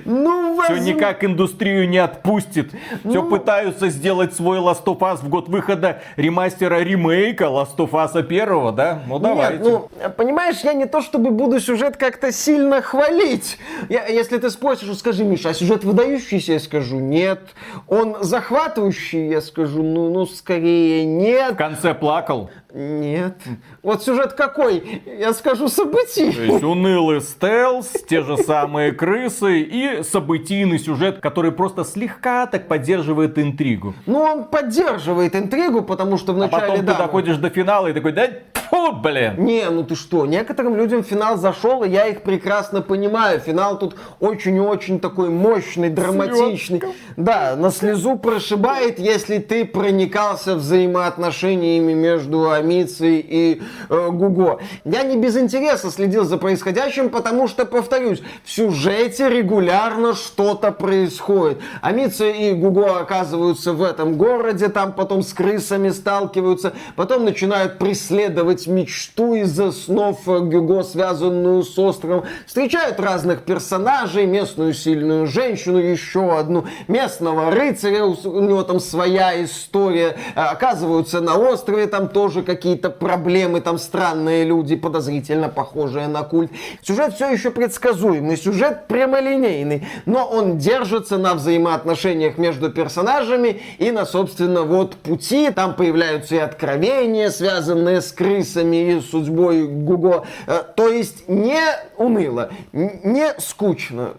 Ну, 0.05 0.55
возможно... 0.55 0.83
Все 0.83 0.93
никак 0.93 1.23
индустрию 1.23 1.87
не 1.87 1.97
отпустит. 1.97 2.71
Ну... 3.03 3.11
Все 3.11 3.23
пытаются 3.23 3.89
сделать 3.89 4.33
свой 4.33 4.59
Last 4.59 4.85
of 4.85 4.99
Us 4.99 5.17
в 5.17 5.29
год 5.29 5.49
выхода 5.49 6.01
ремастера 6.15 6.79
ремейка 6.79 7.45
Last 7.45 7.77
of 7.77 7.91
Us 7.91 8.21
первого, 8.23 8.71
да? 8.71 9.01
Ну, 9.07 9.19
давайте. 9.19 9.63
Нет, 9.63 9.63
ну, 9.63 10.09
понимаешь, 10.15 10.57
я 10.63 10.73
не 10.73 10.85
то 10.85 11.01
чтобы 11.01 11.31
буду 11.31 11.59
сюжет 11.59 11.97
как-то 11.97 12.31
сильно 12.31 12.81
хвалить. 12.81 13.57
Я, 13.89 14.05
если 14.07 14.37
ты 14.37 14.49
спросишь, 14.49 14.95
скажи, 14.97 15.23
Миша, 15.23 15.49
а 15.49 15.53
сюжет 15.53 15.83
выдающийся? 15.83 16.53
Я 16.53 16.59
скажу, 16.59 16.99
нет. 16.99 17.39
Он 17.87 18.17
захватывающий? 18.21 19.27
Я 19.27 19.41
скажу, 19.41 19.83
ну, 19.83 20.09
ну, 20.09 20.25
скорее 20.25 21.05
нет. 21.05 21.53
В 21.53 21.57
конце 21.57 21.93
плакал? 21.93 22.49
Нет. 22.73 23.35
Вот 23.83 24.03
сюжет 24.03 24.33
какой? 24.33 25.03
Я 25.05 25.33
скажу 25.33 25.67
событий. 25.67 26.31
То 26.31 26.41
есть 26.41 26.63
унылый 26.63 27.21
стелс, 27.21 27.91
те 28.09 28.23
же 28.23 28.35
самые 28.35 28.93
крысы 28.93 29.61
и 29.61 30.01
событийный 30.01 30.79
сюжет, 30.79 31.19
который 31.19 31.51
просто 31.51 31.83
слегка 31.83 32.47
так 32.47 32.67
поддерживает 32.67 33.37
интригу. 33.37 33.93
Ну, 34.07 34.19
он 34.19 34.45
поддерживает 34.45 35.35
интригу, 35.35 35.83
потому 35.83 36.17
что 36.17 36.33
вначале... 36.33 36.63
А 36.63 36.67
потом 36.69 36.85
да, 36.85 36.93
ты 36.93 36.97
доходишь 36.97 37.37
до 37.37 37.49
финала 37.51 37.87
и 37.87 37.93
такой, 37.93 38.11
да 38.11 38.27
Фу, 38.73 38.91
блин. 38.91 39.35
Не, 39.37 39.69
ну 39.69 39.83
ты 39.83 39.93
что, 39.93 40.25
некоторым 40.25 40.75
людям 40.75 41.03
финал 41.03 41.37
зашел, 41.37 41.83
и 41.83 41.89
я 41.89 42.07
их 42.07 42.23
прекрасно 42.23 42.81
понимаю. 42.81 43.39
Финал 43.39 43.77
тут 43.77 43.95
очень 44.19 44.55
и 44.55 44.59
очень 44.59 44.99
такой 44.99 45.29
мощный, 45.29 45.91
драматичный. 45.91 46.79
Слезка. 46.79 46.97
Да, 47.15 47.55
на 47.55 47.69
слезу 47.69 48.17
прошибает, 48.17 48.97
если 48.97 49.37
ты 49.37 49.63
проникался 49.65 50.55
взаимоотношениями 50.55 51.93
между 51.93 52.49
Амицей 52.63 53.19
и 53.19 53.61
э, 53.89 54.09
Гуго. 54.09 54.59
Я 54.85 55.03
не 55.03 55.17
без 55.17 55.37
интереса 55.37 55.91
следил 55.91 56.23
за 56.23 56.37
происходящим, 56.37 57.09
потому 57.09 57.47
что, 57.47 57.65
повторюсь, 57.65 58.21
в 58.43 58.51
сюжете 58.51 59.29
регулярно 59.29 60.15
что-то 60.15 60.71
происходит. 60.71 61.59
Амица 61.81 62.25
и 62.25 62.53
Гуго 62.53 62.99
оказываются 62.99 63.73
в 63.73 63.83
этом 63.83 64.15
городе, 64.15 64.69
там 64.69 64.93
потом 64.93 65.23
с 65.23 65.33
крысами 65.33 65.89
сталкиваются, 65.89 66.73
потом 66.95 67.25
начинают 67.25 67.79
преследовать 67.79 68.65
мечту 68.67 69.35
из 69.35 69.53
снов 69.83 70.25
Гюго, 70.25 70.83
связанную 70.83 71.63
с 71.63 71.77
островом. 71.77 72.23
Встречают 72.47 72.99
разных 72.99 73.41
персонажей, 73.43 74.25
местную 74.25 74.73
сильную 74.73 75.27
женщину, 75.27 75.77
еще 75.77 76.37
одну, 76.37 76.65
местного 76.87 77.51
рыцаря, 77.51 78.05
у 78.05 78.39
него 78.39 78.63
там 78.63 78.79
своя 78.79 79.43
история. 79.43 80.15
Оказываются 80.35 81.19
на 81.19 81.37
острове, 81.37 81.87
там 81.87 82.07
тоже 82.07 82.41
какие-то 82.55 82.89
проблемы, 82.89 83.61
там 83.61 83.77
странные 83.77 84.43
люди, 84.43 84.75
подозрительно 84.75 85.49
похожие 85.49 86.07
на 86.07 86.23
культ. 86.23 86.51
Сюжет 86.81 87.13
все 87.13 87.29
еще 87.29 87.51
предсказуемый, 87.51 88.37
сюжет 88.37 88.87
прямолинейный, 88.87 89.87
но 90.05 90.25
он 90.25 90.57
держится 90.57 91.17
на 91.17 91.33
взаимоотношениях 91.33 92.37
между 92.37 92.69
персонажами 92.69 93.61
и 93.77 93.91
на, 93.91 94.05
собственно, 94.05 94.61
вот 94.61 94.95
пути. 94.95 95.49
Там 95.51 95.75
появляются 95.75 96.35
и 96.35 96.39
откровения, 96.39 97.29
связанные 97.29 98.01
с 98.01 98.11
крысами 98.11 98.97
и 98.97 99.01
судьбой 99.01 99.67
Гуго. 99.67 100.25
Э, 100.47 100.63
то 100.75 100.87
есть 100.87 101.27
не 101.27 101.61
уныло, 101.97 102.51
не 102.71 103.33
скучно, 103.39 104.13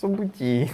событий, 0.00 0.70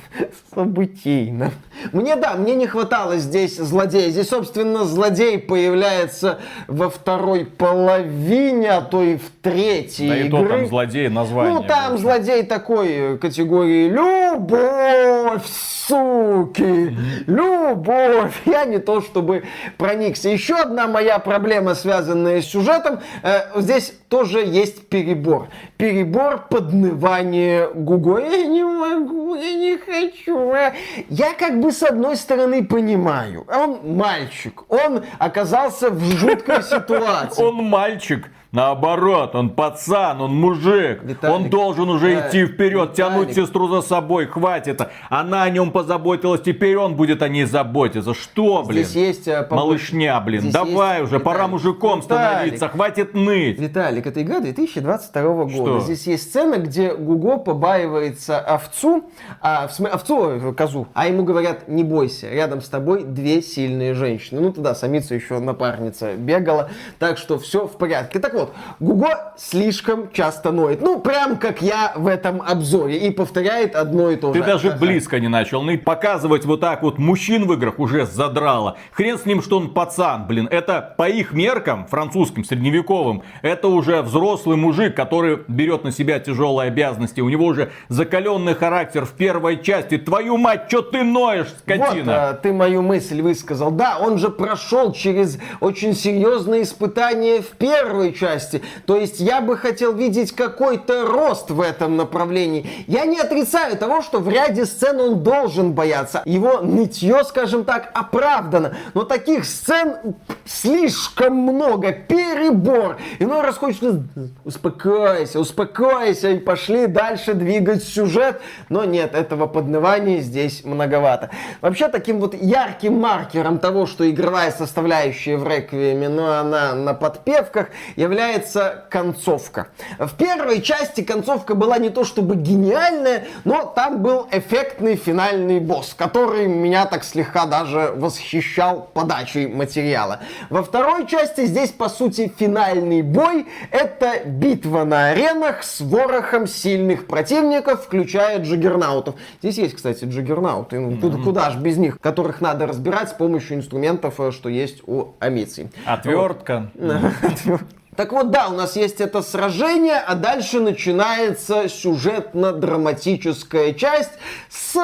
событийно. 0.54 1.52
Мне, 1.92 2.16
да, 2.16 2.35
мне 2.35 2.54
не 2.54 2.66
хватало 2.66 3.16
здесь 3.18 3.56
злодея. 3.56 4.11
Здесь, 4.11 4.28
собственно, 4.28 4.85
злодей 4.85 5.38
появляется 5.38 6.40
во 6.66 6.90
второй 6.90 7.44
половине, 7.44 8.70
а 8.70 8.80
то 8.80 9.02
и 9.02 9.16
в 9.16 9.30
третьей 9.42 10.09
да 10.09 10.18
игры. 10.18 10.26
и 10.26 10.30
то 10.30 10.48
там 10.48 10.66
злодей 10.66 11.09
название. 11.09 11.54
Ну, 11.54 11.62
там 11.62 11.90
больше. 11.90 12.02
злодей 12.02 12.42
такой 12.42 13.18
категории 13.18 13.88
«Любовь, 13.88 15.46
суки! 15.87 16.96
Любовь!» 17.26 18.40
Я 18.44 18.64
не 18.64 18.78
то 18.78 19.00
чтобы 19.00 19.44
проникся. 19.76 20.28
Еще 20.28 20.56
одна 20.56 20.87
моя 20.87 21.18
проблема, 21.18 21.74
связанная 21.74 22.42
с 22.42 22.46
сюжетом. 22.46 23.00
Э, 23.22 23.61
здесь 23.61 23.92
тоже 24.09 24.40
есть 24.40 24.88
перебор. 24.88 25.49
Перебор 25.77 26.47
поднывания 26.49 27.69
Гуго. 27.69 28.19
Я 28.19 28.47
не 28.47 28.62
могу, 28.64 29.35
я 29.35 29.55
не 29.55 29.77
хочу. 29.79 30.53
А. 30.53 30.73
Я 31.09 31.35
как 31.35 31.61
бы 31.61 31.73
с 31.73 31.83
одной 31.83 32.16
стороны 32.16 32.64
понимаю. 32.64 33.47
Он 33.53 33.97
мальчик. 33.97 34.62
Он 34.71 35.05
оказался 35.19 35.90
в 35.90 36.01
жуткой 36.01 36.62
ситуации. 36.62 37.42
Он 37.42 37.57
мальчик. 37.64 38.31
Наоборот, 38.52 39.35
он 39.35 39.50
пацан, 39.50 40.20
он 40.20 40.35
мужик. 40.35 41.02
Виталик, 41.02 41.35
он 41.35 41.50
должен 41.50 41.88
уже 41.88 42.14
да, 42.14 42.28
идти 42.28 42.46
вперед, 42.46 42.90
Виталик. 42.90 42.94
тянуть 42.94 43.35
сестру 43.35 43.68
за 43.68 43.82
собой. 43.82 44.26
Хватит. 44.26 44.80
Она 45.11 45.42
о 45.42 45.50
нем 45.50 45.72
позаботилась, 45.72 46.40
теперь 46.40 46.76
он 46.76 46.94
будет 46.94 47.22
о 47.22 47.28
ней 47.28 47.44
заботиться. 47.44 48.14
Что, 48.14 48.62
блин? 48.62 48.85
Здесь 48.85 49.09
есть 49.09 49.28
э, 49.28 49.46
Малышня, 49.50 50.20
блин. 50.20 50.42
Здесь 50.42 50.52
Давай 50.52 51.00
есть... 51.00 51.09
уже, 51.09 51.18
Виталик. 51.18 51.24
пора 51.24 51.48
мужиком 51.48 52.02
становиться. 52.02 52.68
Хватит 52.68 53.14
ныть. 53.14 53.59
Виталик, 53.59 54.06
это 54.06 54.22
игра 54.22 54.40
2022 54.40 55.22
года. 55.22 55.50
Что? 55.50 55.80
Здесь 55.80 56.06
есть 56.06 56.30
сцена, 56.30 56.56
где 56.56 56.94
Гуго 56.94 57.38
побаивается 57.38 58.38
овцу, 58.38 59.11
а, 59.40 59.66
в 59.66 59.72
смысле, 59.72 59.94
овцу, 59.94 60.30
э, 60.30 60.52
козу, 60.52 60.87
а 60.94 61.09
ему 61.09 61.24
говорят, 61.24 61.68
не 61.68 61.85
бойся, 61.85 62.30
рядом 62.30 62.61
с 62.61 62.68
тобой 62.68 63.04
две 63.04 63.42
сильные 63.42 63.94
женщины. 63.94 64.40
Ну, 64.40 64.52
туда 64.52 64.74
самица 64.74 65.14
еще 65.14 65.38
напарница 65.40 66.14
бегала, 66.14 66.70
так 66.98 67.18
что 67.18 67.38
все 67.38 67.66
в 67.66 67.76
порядке. 67.76 68.18
Так 68.18 68.36
вот, 68.37 68.55
Гуго 68.81 69.35
слишком 69.37 70.11
часто 70.12 70.53
ноет. 70.53 70.81
Ну, 70.81 71.01
прям 71.01 71.37
как 71.37 71.62
я 71.62 71.92
в 71.96 72.07
этом 72.07 72.42
обзоре. 72.42 72.99
И 72.99 73.11
повторяет 73.11 73.75
одно 73.75 74.11
и 74.11 74.16
то 74.16 74.33
же. 74.33 74.40
Ты 74.40 74.46
даже 74.46 74.70
Ха-ха. 74.70 74.81
близко 74.81 75.20
не 75.20 75.29
начал. 75.29 75.62
Ну 75.62 75.72
и 75.72 75.77
показывать 75.77 76.44
вот 76.44 76.61
так 76.61 76.83
вот 76.83 76.99
мужчин 76.99 77.46
в 77.46 77.53
играх 77.55 77.79
уже 77.79 78.07
задрало. 78.07 78.77
Хрен 78.92 79.18
с 79.18 79.27
ним, 79.27 79.42
что 79.42 79.57
он 79.59 79.72
пацан, 79.72 80.27
блин. 80.27 80.49
Это 80.51 80.94
по 80.96 81.09
их 81.09 81.33
меркам, 81.33 81.87
французским, 81.87 82.44
средневековым, 82.44 83.22
это 83.42 83.68
уже 83.68 84.03
взрослый 84.03 84.57
мужик, 84.57 84.94
который 84.94 85.40
берет 85.49 85.85
на 85.85 85.92
себя 85.92 86.18
тяжелые 86.18 86.68
обязанности. 86.68 87.20
У 87.20 87.29
него 87.29 87.46
уже 87.46 87.70
закаленный 87.88 88.55
характер 88.55 89.05
в 89.05 89.12
первой 89.12 89.62
части. 89.62 89.99
Твою 89.99 90.37
мать, 90.37 90.64
что 90.68 90.83
ты 90.83 91.03
ноешь, 91.03 91.49
скотина? 91.59 92.05
Вот, 92.05 92.09
а, 92.09 92.35
ты 92.35 92.53
мою 92.53 92.83
мысль 92.83 93.22
высказал. 93.22 93.70
Да, 93.70 93.99
он 93.99 94.18
же 94.18 94.29
прошел 94.29 94.92
через 94.92 95.38
очень 95.61 95.94
серьезные 95.94 96.62
испытания 96.62 97.40
в 97.40 97.51
первой 97.51 98.12
части 98.12 98.26
части. 98.27 98.62
То 98.87 98.97
есть 98.97 99.21
я 99.21 99.41
бы 99.41 99.57
хотел 99.57 99.93
видеть 99.95 100.33
какой-то 100.33 101.07
рост 101.07 101.51
в 101.51 101.61
этом 101.61 101.97
направлении. 101.97 102.69
Я 102.87 103.05
не 103.07 103.21
отрицаю 103.21 103.77
того, 103.77 104.03
что 104.03 104.19
в 104.19 104.29
ряде 104.29 104.67
сцен 104.67 105.01
он 105.01 105.23
должен 105.23 105.73
бояться. 105.73 106.23
Его 106.25 106.61
нытье, 106.61 107.23
скажем 107.25 107.65
так, 107.65 107.91
оправдано. 107.95 108.77
Но 108.95 109.05
таких 109.05 109.45
сцен 109.45 110.17
слишком 110.45 111.35
много. 111.37 111.93
Перебор. 111.93 112.99
Иной 113.21 113.43
раз 113.43 113.57
хочется 113.57 114.03
успокойся, 114.45 115.41
успокойся 115.41 116.31
и 116.31 116.39
пошли 116.39 116.87
дальше 116.87 117.35
двигать 117.35 117.85
сюжет. 117.85 118.41
Но 118.69 118.85
нет, 118.85 119.15
этого 119.15 119.47
поднывания 119.47 120.21
здесь 120.21 120.65
многовато. 120.65 121.31
Вообще 121.61 121.89
таким 121.89 122.21
вот 122.21 122.35
ярким 122.35 122.95
маркером 123.01 123.59
того, 123.59 123.87
что 123.87 124.09
игровая 124.09 124.51
составляющая 124.51 125.37
в 125.37 125.47
Реквиеме, 125.47 126.09
но 126.09 126.41
она 126.41 126.75
на 126.75 126.95
подпевках, 126.95 127.69
является 127.95 128.15
является 128.16 128.85
концовка. 128.88 129.68
В 129.98 130.14
первой 130.14 130.62
части 130.62 131.02
концовка 131.02 131.55
была 131.55 131.76
не 131.76 131.90
то 131.90 132.05
чтобы 132.05 132.37
гениальная, 132.37 133.24
но 133.44 133.64
там 133.64 134.02
был 134.02 134.26
эффектный 134.33 134.96
финальный 134.96 135.61
босс, 135.61 135.94
который 135.94 136.46
меня 136.46 136.87
так 136.87 137.05
слегка 137.05 137.44
даже 137.44 137.92
восхищал 137.94 138.88
подачей 138.94 139.48
материала. 139.48 140.20
Во 140.48 140.62
второй 140.62 141.07
части 141.07 141.44
здесь, 141.44 141.72
по 141.72 141.90
сути, 141.90 142.33
финальный 142.38 143.02
бой. 143.02 143.46
Это 143.70 144.24
битва 144.24 144.85
на 144.85 145.11
аренах 145.11 145.62
с 145.62 145.83
ворохом 145.83 146.46
сильных 146.46 147.07
противников, 147.07 147.85
включая 147.85 148.38
джиггернаутов. 148.38 149.16
Здесь 149.42 149.59
есть, 149.59 149.76
кстати, 149.76 150.07
джиггернауты. 150.07 150.81
Ну, 150.81 150.92
mm-hmm. 150.92 151.22
куда 151.22 151.50
ж 151.50 151.57
без 151.57 151.76
них, 151.76 152.00
которых 152.00 152.40
надо 152.40 152.66
разбирать 152.66 153.11
с 153.11 153.12
помощью 153.12 153.59
инструментов, 153.59 154.18
э, 154.20 154.31
что 154.31 154.48
есть 154.48 154.83
у 154.87 155.09
амиций. 155.20 155.68
Отвертка. 155.85 156.70
Так 157.96 158.12
вот, 158.12 158.30
да, 158.30 158.48
у 158.48 158.52
нас 158.52 158.76
есть 158.76 159.00
это 159.00 159.22
сражение, 159.22 159.96
а 159.96 160.14
дальше 160.14 160.61
начинается 160.61 161.68
сюжетно-драматическая 161.68 163.74
часть 163.74 164.12
с 164.50 164.76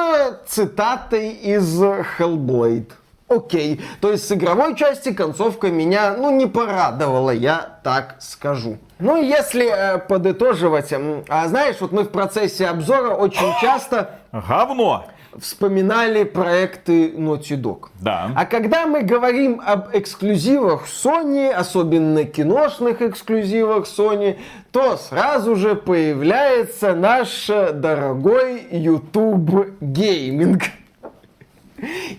цитатой 0.47 1.29
из 1.29 1.81
Hellblade. 1.81 2.91
Окей, 3.29 3.81
то 4.01 4.11
есть 4.11 4.27
с 4.27 4.31
игровой 4.31 4.75
части 4.75 5.13
концовка 5.13 5.69
меня, 5.69 6.15
ну, 6.17 6.31
не 6.31 6.45
порадовала, 6.45 7.31
я 7.31 7.79
так 7.83 8.17
скажу. 8.19 8.77
Ну, 8.99 9.21
если 9.21 9.65
э, 9.65 9.97
подытоживать, 9.99 10.91
э, 10.91 11.23
знаешь, 11.47 11.77
вот 11.79 11.91
мы 11.91 12.03
в 12.03 12.09
процессе 12.09 12.67
обзора 12.67 13.15
очень 13.15 13.53
часто... 13.61 14.19
Говно! 14.31 15.05
Вспоминали 15.39 16.23
проекты 16.23 17.09
Naughty 17.09 17.59
Dog. 17.59 17.87
Да. 17.99 18.31
А 18.35 18.45
когда 18.45 18.87
мы 18.87 19.01
говорим 19.01 19.61
об 19.65 19.89
эксклюзивах 19.93 20.85
Sony, 20.87 21.49
особенно 21.49 22.25
киношных 22.25 23.01
эксклюзивах 23.01 23.85
Sony, 23.85 24.37
то 24.71 24.97
сразу 24.97 25.55
же 25.55 25.75
появляется 25.75 26.93
наш 26.93 27.47
дорогой 27.47 28.65
YouTube 28.71 29.77
Gaming. 29.79 30.61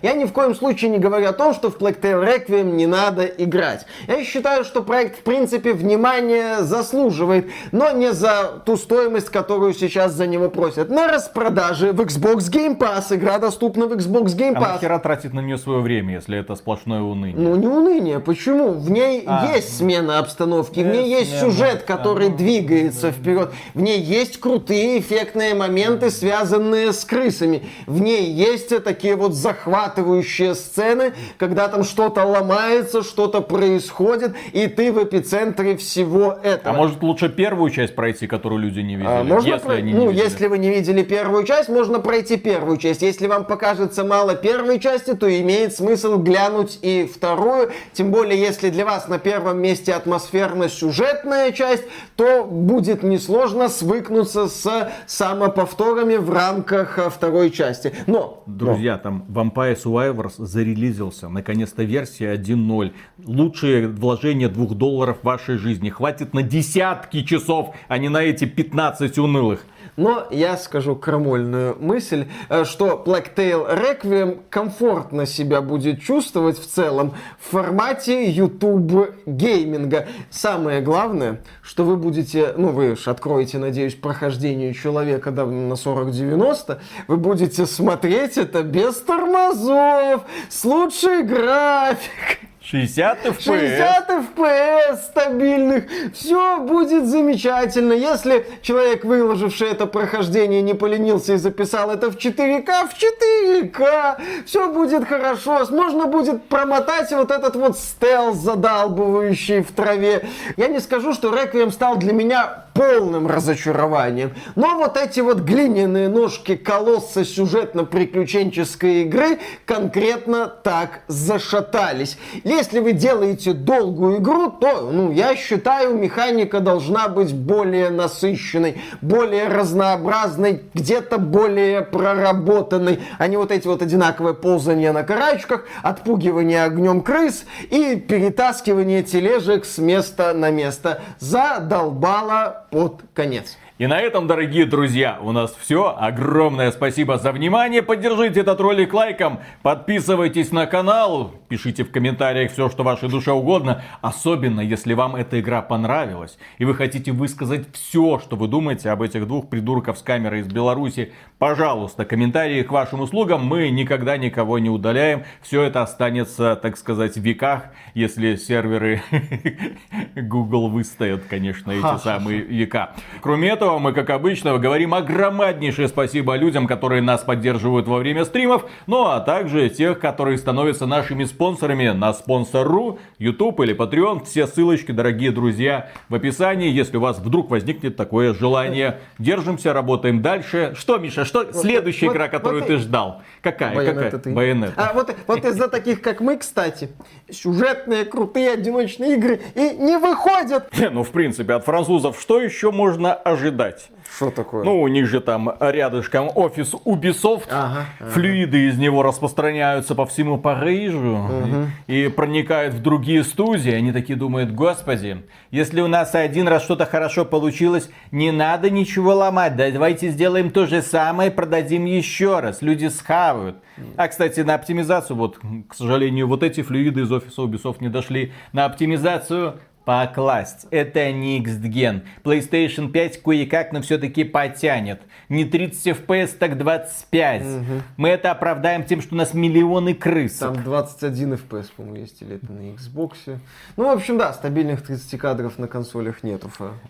Я 0.01 0.13
ни 0.13 0.25
в 0.25 0.31
коем 0.31 0.55
случае 0.55 0.91
не 0.91 0.99
говорю 0.99 1.27
о 1.27 1.33
том, 1.33 1.53
что 1.53 1.69
в 1.69 1.77
Plague 1.77 1.99
Tale 1.99 2.23
Requiem 2.23 2.71
не 2.71 2.87
надо 2.87 3.25
играть. 3.25 3.85
Я 4.07 4.23
считаю, 4.23 4.63
что 4.63 4.81
проект 4.81 5.19
в 5.19 5.23
принципе 5.23 5.73
внимания 5.73 6.61
заслуживает, 6.61 7.49
но 7.71 7.91
не 7.91 8.13
за 8.13 8.61
ту 8.65 8.77
стоимость, 8.77 9.29
которую 9.29 9.73
сейчас 9.73 10.13
за 10.13 10.27
него 10.27 10.49
просят. 10.49 10.89
На 10.89 11.07
распродаже 11.07 11.91
в 11.91 12.01
Xbox 12.01 12.51
Game 12.51 12.77
Pass. 12.77 13.15
Игра 13.15 13.39
доступна 13.39 13.87
в 13.87 13.93
Xbox 13.93 14.35
Game 14.37 14.53
Pass. 14.53 14.65
А 14.65 14.73
нахера 14.73 14.99
тратить 14.99 15.33
на 15.33 15.39
нее 15.39 15.57
свое 15.57 15.79
время, 15.79 16.15
если 16.15 16.37
это 16.37 16.55
сплошное 16.55 17.01
уныние? 17.01 17.37
Ну 17.37 17.55
не 17.55 17.67
уныние, 17.67 18.19
почему? 18.19 18.73
В 18.73 18.89
ней 18.89 19.23
а, 19.25 19.51
есть 19.53 19.77
смена 19.77 20.19
обстановки, 20.19 20.79
в 20.79 20.87
ней 20.87 21.09
есть 21.09 21.39
сюжет, 21.39 21.83
который 21.83 22.29
двигается 22.29 23.11
вперед, 23.11 23.51
в 23.73 23.81
ней 23.81 23.99
есть 23.99 24.39
крутые 24.39 24.99
эффектные 24.99 25.53
моменты, 25.53 26.09
связанные 26.09 26.93
с 26.93 27.03
крысами, 27.05 27.63
в 27.85 28.01
ней 28.01 28.31
есть 28.31 28.83
такие 28.83 29.15
вот 29.15 29.33
захваты 29.33 29.54
захватывающие 29.55 30.53
сцены, 30.55 31.13
когда 31.37 31.67
там 31.67 31.83
что-то 31.83 32.23
ломается, 32.23 33.03
что-то 33.03 33.41
происходит, 33.41 34.35
и 34.51 34.67
ты 34.67 34.91
в 34.91 35.03
эпицентре 35.03 35.77
всего 35.77 36.37
этого. 36.43 36.75
А 36.75 36.77
может 36.77 37.01
лучше 37.01 37.29
первую 37.29 37.71
часть 37.71 37.95
пройти, 37.95 38.27
которую 38.27 38.61
люди 38.61 38.81
не 38.81 38.95
видели? 38.95 39.07
А, 39.07 39.23
можно 39.23 39.47
если, 39.47 39.65
про... 39.65 39.73
они 39.75 39.91
не 39.91 39.97
ну, 39.97 40.09
видели. 40.09 40.23
если 40.23 40.47
вы 40.47 40.57
не 40.57 40.69
видели 40.69 41.03
первую 41.03 41.45
часть, 41.45 41.69
можно 41.69 41.99
пройти 41.99 42.37
первую 42.37 42.77
часть. 42.77 43.01
Если 43.01 43.27
вам 43.27 43.45
покажется 43.45 44.03
мало 44.03 44.35
первой 44.35 44.79
части, 44.79 45.13
то 45.13 45.27
имеет 45.41 45.73
смысл 45.75 46.17
глянуть 46.17 46.79
и 46.81 47.09
вторую. 47.11 47.71
Тем 47.93 48.11
более, 48.11 48.39
если 48.39 48.69
для 48.69 48.85
вас 48.85 49.07
на 49.07 49.19
первом 49.19 49.59
месте 49.59 49.93
атмосферно-сюжетная 49.93 51.51
часть, 51.51 51.83
то 52.15 52.43
будет 52.43 53.03
несложно 53.03 53.69
свыкнуться 53.69 54.47
с 54.47 54.91
самоповторами 55.07 56.15
в 56.15 56.31
рамках 56.31 56.99
второй 57.11 57.51
части. 57.51 57.93
Но, 58.07 58.43
друзья, 58.45 58.93
но. 58.93 58.99
там 58.99 59.25
Vampire 59.35 59.75
Survivors 59.75 60.33
зарелизился. 60.37 61.29
Наконец-то 61.29 61.83
версия 61.83 62.33
1.0. 62.35 62.93
Лучшее 63.25 63.87
вложение 63.87 64.47
2 64.47 64.67
долларов 64.75 65.19
в 65.21 65.25
вашей 65.25 65.57
жизни. 65.57 65.89
Хватит 65.89 66.33
на 66.33 66.41
десятки 66.41 67.21
часов, 67.23 67.75
а 67.87 67.97
не 67.97 68.09
на 68.09 68.23
эти 68.23 68.45
15 68.45 69.17
унылых. 69.17 69.65
Но 69.95 70.27
я 70.31 70.57
скажу 70.57 70.95
крамольную 70.95 71.77
мысль, 71.79 72.27
э, 72.49 72.65
что 72.65 73.01
Black 73.05 73.35
Tail 73.35 73.67
Requiem 73.67 74.41
комфортно 74.49 75.25
себя 75.25 75.61
будет 75.61 76.01
чувствовать 76.01 76.59
в 76.59 76.67
целом 76.67 77.13
в 77.39 77.51
формате 77.51 78.29
YouTube 78.29 79.13
гейминга. 79.25 80.07
Самое 80.29 80.81
главное, 80.81 81.41
что 81.61 81.83
вы 81.83 81.95
будете, 81.95 82.53
ну 82.57 82.69
вы 82.69 82.95
же 82.95 83.09
откроете, 83.09 83.57
надеюсь, 83.57 83.95
прохождение 83.95 84.73
человека 84.73 85.31
да, 85.31 85.45
на 85.45 85.73
40-90, 85.73 86.79
вы 87.07 87.17
будете 87.17 87.65
смотреть 87.65 88.37
это 88.37 88.63
без 88.63 88.95
тормозов, 88.97 90.23
с 90.49 90.65
лучшей 90.65 91.23
графикой 91.23 92.49
60 92.65 93.25
FPS. 93.25 93.41
60 93.41 94.09
FPS 94.09 94.95
стабильных. 94.97 95.83
Все 96.13 96.59
будет 96.59 97.05
замечательно. 97.05 97.93
Если 97.93 98.45
человек, 98.63 99.05
выложивший 99.05 99.69
это 99.69 99.85
прохождение, 99.85 100.63
не 100.63 100.73
поленился 100.73 101.33
и 101.33 101.37
записал 101.37 101.91
это 101.91 102.09
в 102.09 102.17
4К, 102.17 102.87
в 102.89 102.95
4К. 102.97 104.19
Все 104.47 104.71
будет 104.71 105.07
хорошо. 105.07 105.65
Можно 105.69 106.07
будет 106.07 106.45
промотать 106.45 107.11
вот 107.11 107.29
этот 107.29 107.55
вот 107.55 107.77
стелс 107.77 108.37
задалбывающий 108.37 109.61
в 109.61 109.71
траве. 109.71 110.27
Я 110.57 110.67
не 110.67 110.79
скажу, 110.79 111.13
что 111.13 111.35
Реквием 111.35 111.71
стал 111.71 111.97
для 111.97 112.13
меня 112.13 112.65
полным 112.75 113.27
разочарованием. 113.27 114.33
Но 114.55 114.75
вот 114.77 114.97
эти 114.97 115.21
вот 115.21 115.39
глиняные 115.39 116.09
ножки 116.09 116.55
колосса 116.55 117.23
сюжетно-приключенческой 117.23 119.03
игры 119.03 119.39
конкретно 119.65 120.47
так 120.47 121.01
зашатались. 121.07 122.17
Если 122.55 122.79
вы 122.79 122.93
делаете 122.93 123.51
долгую 123.51 124.19
игру, 124.19 124.49
то, 124.49 124.89
ну, 124.89 125.11
я 125.11 125.35
считаю, 125.35 125.93
механика 125.97 126.61
должна 126.61 127.09
быть 127.09 127.33
более 127.33 127.89
насыщенной, 127.89 128.81
более 129.01 129.49
разнообразной, 129.49 130.63
где-то 130.73 131.17
более 131.17 131.81
проработанной, 131.81 133.01
а 133.17 133.27
не 133.27 133.35
вот 133.35 133.51
эти 133.51 133.67
вот 133.67 133.81
одинаковые 133.81 134.35
ползания 134.35 134.93
на 134.93 135.03
карачках, 135.03 135.65
отпугивание 135.83 136.63
огнем 136.63 137.01
крыс 137.01 137.43
и 137.71 137.97
перетаскивание 137.97 139.03
тележек 139.03 139.65
с 139.65 139.77
места 139.77 140.33
на 140.33 140.49
место. 140.49 141.01
Задолбало 141.19 142.67
под 142.71 143.01
конец. 143.13 143.57
И 143.77 143.87
на 143.87 143.99
этом, 143.99 144.25
дорогие 144.25 144.65
друзья, 144.65 145.19
у 145.21 145.33
нас 145.33 145.53
все. 145.59 145.93
Огромное 145.99 146.71
спасибо 146.71 147.17
за 147.17 147.33
внимание. 147.33 147.81
Поддержите 147.81 148.39
этот 148.39 148.61
ролик 148.61 148.93
лайком. 148.93 149.41
Подписывайтесь 149.63 150.53
на 150.53 150.65
канал. 150.65 151.33
Пишите 151.49 151.83
в 151.83 151.91
комментариях 151.91 152.53
все, 152.53 152.69
что 152.69 152.83
вашей 152.83 153.09
душе 153.09 153.33
угодно. 153.33 153.83
Особенно, 153.99 154.61
если 154.61 154.93
вам 154.93 155.17
эта 155.17 155.41
игра 155.41 155.61
понравилась. 155.61 156.37
И 156.57 156.63
вы 156.63 156.73
хотите 156.73 157.11
высказать 157.11 157.67
все, 157.73 158.19
что 158.19 158.37
вы 158.37 158.47
думаете 158.47 158.91
об 158.91 159.01
этих 159.01 159.27
двух 159.27 159.49
придурков 159.49 159.97
с 159.97 160.01
камерой 160.01 160.39
из 160.39 160.47
Беларуси. 160.47 161.11
Пожалуйста, 161.37 162.05
комментарии 162.05 162.63
к 162.63 162.71
вашим 162.71 163.01
услугам. 163.01 163.45
Мы 163.45 163.69
никогда 163.69 164.15
никого 164.15 164.57
не 164.57 164.69
удаляем. 164.69 165.25
Все 165.41 165.63
это 165.63 165.81
останется, 165.81 166.55
так 166.55 166.77
сказать, 166.77 167.17
в 167.17 167.21
веках. 167.21 167.65
Если 167.93 168.37
серверы 168.37 169.03
Google 170.15 170.69
выстоят, 170.69 171.25
конечно, 171.29 171.71
эти 171.71 172.01
самые 172.01 172.39
века. 172.39 172.91
Кроме 173.19 173.49
этого, 173.49 173.79
мы, 173.79 173.91
как 173.91 174.11
обычно, 174.11 174.57
говорим 174.57 174.93
огромнейшее 174.93 175.89
спасибо 175.89 176.37
людям, 176.37 176.67
которые 176.67 177.01
нас 177.01 177.21
поддерживают 177.23 177.85
во 177.85 177.97
время 177.97 178.23
стримов, 178.23 178.65
ну 178.87 179.05
а 179.05 179.19
также 179.19 179.67
тех, 179.67 179.99
которые 179.99 180.37
становятся 180.37 180.85
нашими 180.85 181.25
спонсорами 181.25 181.89
на 181.89 182.13
спонсор.ру, 182.13 182.99
YouTube 183.19 183.59
или 183.59 183.75
Patreon. 183.75 184.23
Все 184.23 184.47
ссылочки, 184.47 184.93
дорогие 184.93 185.31
друзья, 185.31 185.89
в 186.07 186.15
описании, 186.15 186.71
если 186.71 186.95
у 186.95 187.01
вас 187.01 187.19
вдруг 187.19 187.49
возникнет 187.49 187.97
такое 187.97 188.33
желание. 188.33 188.99
Держимся, 189.19 189.73
работаем 189.73 190.21
дальше. 190.21 190.73
Что, 190.77 190.97
Миша, 190.97 191.24
что 191.25 191.39
вот, 191.39 191.55
следующая 191.55 192.07
вот, 192.07 192.13
игра, 192.15 192.27
которую 192.27 192.61
вот, 192.61 192.67
ты 192.67 192.77
ждал? 192.77 193.21
Какая? 193.41 193.75
Байонета 193.75 194.17
какая? 194.17 194.33
А 194.77 194.93
вот, 194.93 195.15
вот 195.27 195.45
из-за 195.45 195.67
таких, 195.67 196.01
как 196.01 196.21
мы, 196.21 196.37
кстати, 196.37 196.89
сюжетные, 197.29 198.05
крутые, 198.05 198.51
одиночные 198.51 199.15
игры 199.15 199.41
и 199.55 199.71
не 199.71 199.97
выходят. 199.97 200.71
Ну, 200.91 201.03
в 201.03 201.11
принципе, 201.11 201.53
от 201.53 201.65
французов 201.65 202.19
что 202.19 202.39
еще 202.39 202.71
можно 202.71 203.13
ожидать? 203.13 203.89
Что 204.09 204.31
такое? 204.31 204.63
Ну, 204.63 204.81
у 204.81 204.87
них 204.87 205.07
же 205.07 205.19
там 205.19 205.53
рядышком 205.59 206.29
офис 206.33 206.73
Ubisoft. 206.85 207.47
Ага, 207.49 207.85
ага. 207.99 208.11
Флюиды 208.11 208.69
из 208.69 208.77
него 208.77 209.03
распространяются 209.03 209.95
по 209.95 210.05
всему 210.05 210.37
Парижу 210.37 211.17
угу. 211.17 211.67
и, 211.87 212.05
и 212.05 212.07
проникают 212.07 212.73
в 212.73 212.81
другие 212.81 213.23
студии. 213.23 213.71
Они 213.71 213.91
такие 213.91 214.17
думают, 214.17 214.51
господи, 214.51 215.23
если 215.51 215.81
у 215.81 215.87
нас 215.87 216.15
один 216.15 216.47
раз 216.47 216.63
что-то 216.63 216.85
хорошо 216.85 217.25
получилось, 217.25 217.89
не 218.11 218.31
надо 218.31 218.69
ничего 218.69 219.13
ломать. 219.13 219.55
Давайте 219.55 220.09
сделаем 220.09 220.51
то 220.51 220.65
же 220.65 220.81
самое, 220.81 221.31
продадим 221.31 221.85
еще 221.85 222.39
раз. 222.39 222.61
Люди 222.61 222.87
схавают. 222.87 223.57
А, 223.97 224.07
кстати, 224.07 224.39
на 224.39 224.55
оптимизацию, 224.55 225.17
вот, 225.17 225.39
к 225.67 225.73
сожалению, 225.73 226.27
вот 226.27 226.43
эти 226.43 226.61
флюиды 226.61 227.01
из 227.01 227.11
офиса 227.11 227.41
Ubisoft 227.41 227.77
не 227.81 227.89
дошли. 227.89 228.31
На 228.53 228.65
оптимизацию 228.65 229.59
покласть. 229.85 230.67
Это 230.71 231.11
не 231.11 231.37
X-Gen. 231.39 232.01
PlayStation 232.23 232.91
5 232.91 233.21
кое-как, 233.21 233.71
но 233.71 233.81
все-таки 233.81 234.23
потянет. 234.23 235.01
Не 235.29 235.45
30 235.45 235.87
FPS, 235.87 236.35
так 236.37 236.57
25. 236.57 237.41
Угу. 237.41 237.63
Мы 237.97 238.09
это 238.09 238.31
оправдаем 238.31 238.83
тем, 238.83 239.01
что 239.01 239.15
у 239.15 239.17
нас 239.17 239.33
миллионы 239.33 239.93
крыс. 239.93 240.37
Там 240.37 240.61
21 240.63 241.33
FPS, 241.33 241.67
по-моему, 241.75 241.97
есть, 241.97 242.21
или 242.21 242.35
это 242.35 242.51
на 242.51 242.61
Xbox. 242.73 243.39
Ну, 243.77 243.85
в 243.85 243.97
общем, 243.97 244.17
да, 244.17 244.33
стабильных 244.33 244.81
30 244.81 245.19
кадров 245.19 245.57
на 245.59 245.67
консолях 245.67 246.23
нету. 246.23 246.49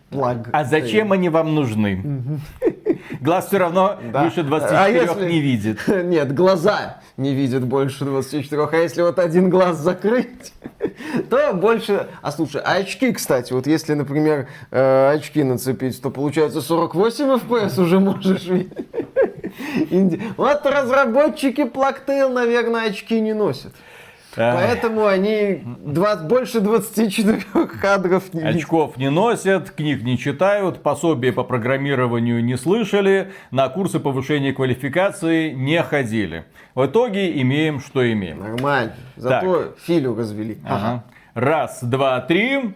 Плаг. 0.09 0.49
А 0.51 0.63
зачем 0.63 1.11
они 1.11 1.29
вам 1.29 1.53
нужны? 1.53 2.39
Глаз 3.21 3.47
все 3.47 3.57
равно 3.57 3.97
да. 4.11 4.23
выше 4.23 4.43
24 4.43 4.79
а 4.79 4.87
если... 4.87 5.29
не 5.29 5.39
видит. 5.39 5.79
Нет, 5.87 6.33
глаза 6.33 7.01
не 7.17 7.33
видят 7.33 7.65
больше 7.65 8.05
24. 8.05 8.67
А 8.71 8.75
если 8.77 9.01
вот 9.01 9.19
один 9.19 9.49
глаз 9.49 9.77
закрыть, 9.77 10.53
то 11.29 11.53
больше... 11.53 12.07
А 12.21 12.31
слушай, 12.31 12.61
а 12.61 12.73
очки, 12.73 13.11
кстати, 13.13 13.53
вот 13.53 13.67
если, 13.67 13.93
например, 13.93 14.47
э, 14.71 15.11
очки 15.15 15.43
нацепить, 15.43 16.01
то 16.01 16.09
получается 16.09 16.61
48 16.61 17.25
FPS 17.25 17.81
уже 17.81 17.99
можешь 17.99 18.45
видеть. 18.45 18.87
Вот 20.37 20.65
разработчики 20.65 21.61
Plugtail, 21.61 22.29
наверное, 22.29 22.89
очки 22.89 23.19
не 23.21 23.33
носят. 23.33 23.73
Поэтому 24.35 25.05
они 25.05 25.63
20, 25.65 26.27
больше 26.27 26.59
24 26.59 27.41
кадров 27.81 28.33
не 28.33 28.41
Очков 28.41 28.97
не 28.97 29.09
носят, 29.09 29.71
книг 29.71 30.03
не 30.03 30.17
читают, 30.17 30.83
пособия 30.83 31.31
по 31.31 31.43
программированию 31.43 32.43
не 32.43 32.57
слышали, 32.57 33.31
на 33.51 33.69
курсы 33.69 33.99
повышения 33.99 34.53
квалификации 34.53 35.51
не 35.51 35.81
ходили. 35.83 36.45
В 36.73 36.85
итоге 36.85 37.41
имеем, 37.41 37.79
что 37.79 38.11
имеем. 38.11 38.39
Нормально. 38.39 38.93
Зато 39.15 39.63
так. 39.63 39.79
филю 39.79 40.15
развели. 40.15 40.57
Ага. 40.65 41.03
Раз, 41.33 41.83
два, 41.83 42.21
три. 42.21 42.73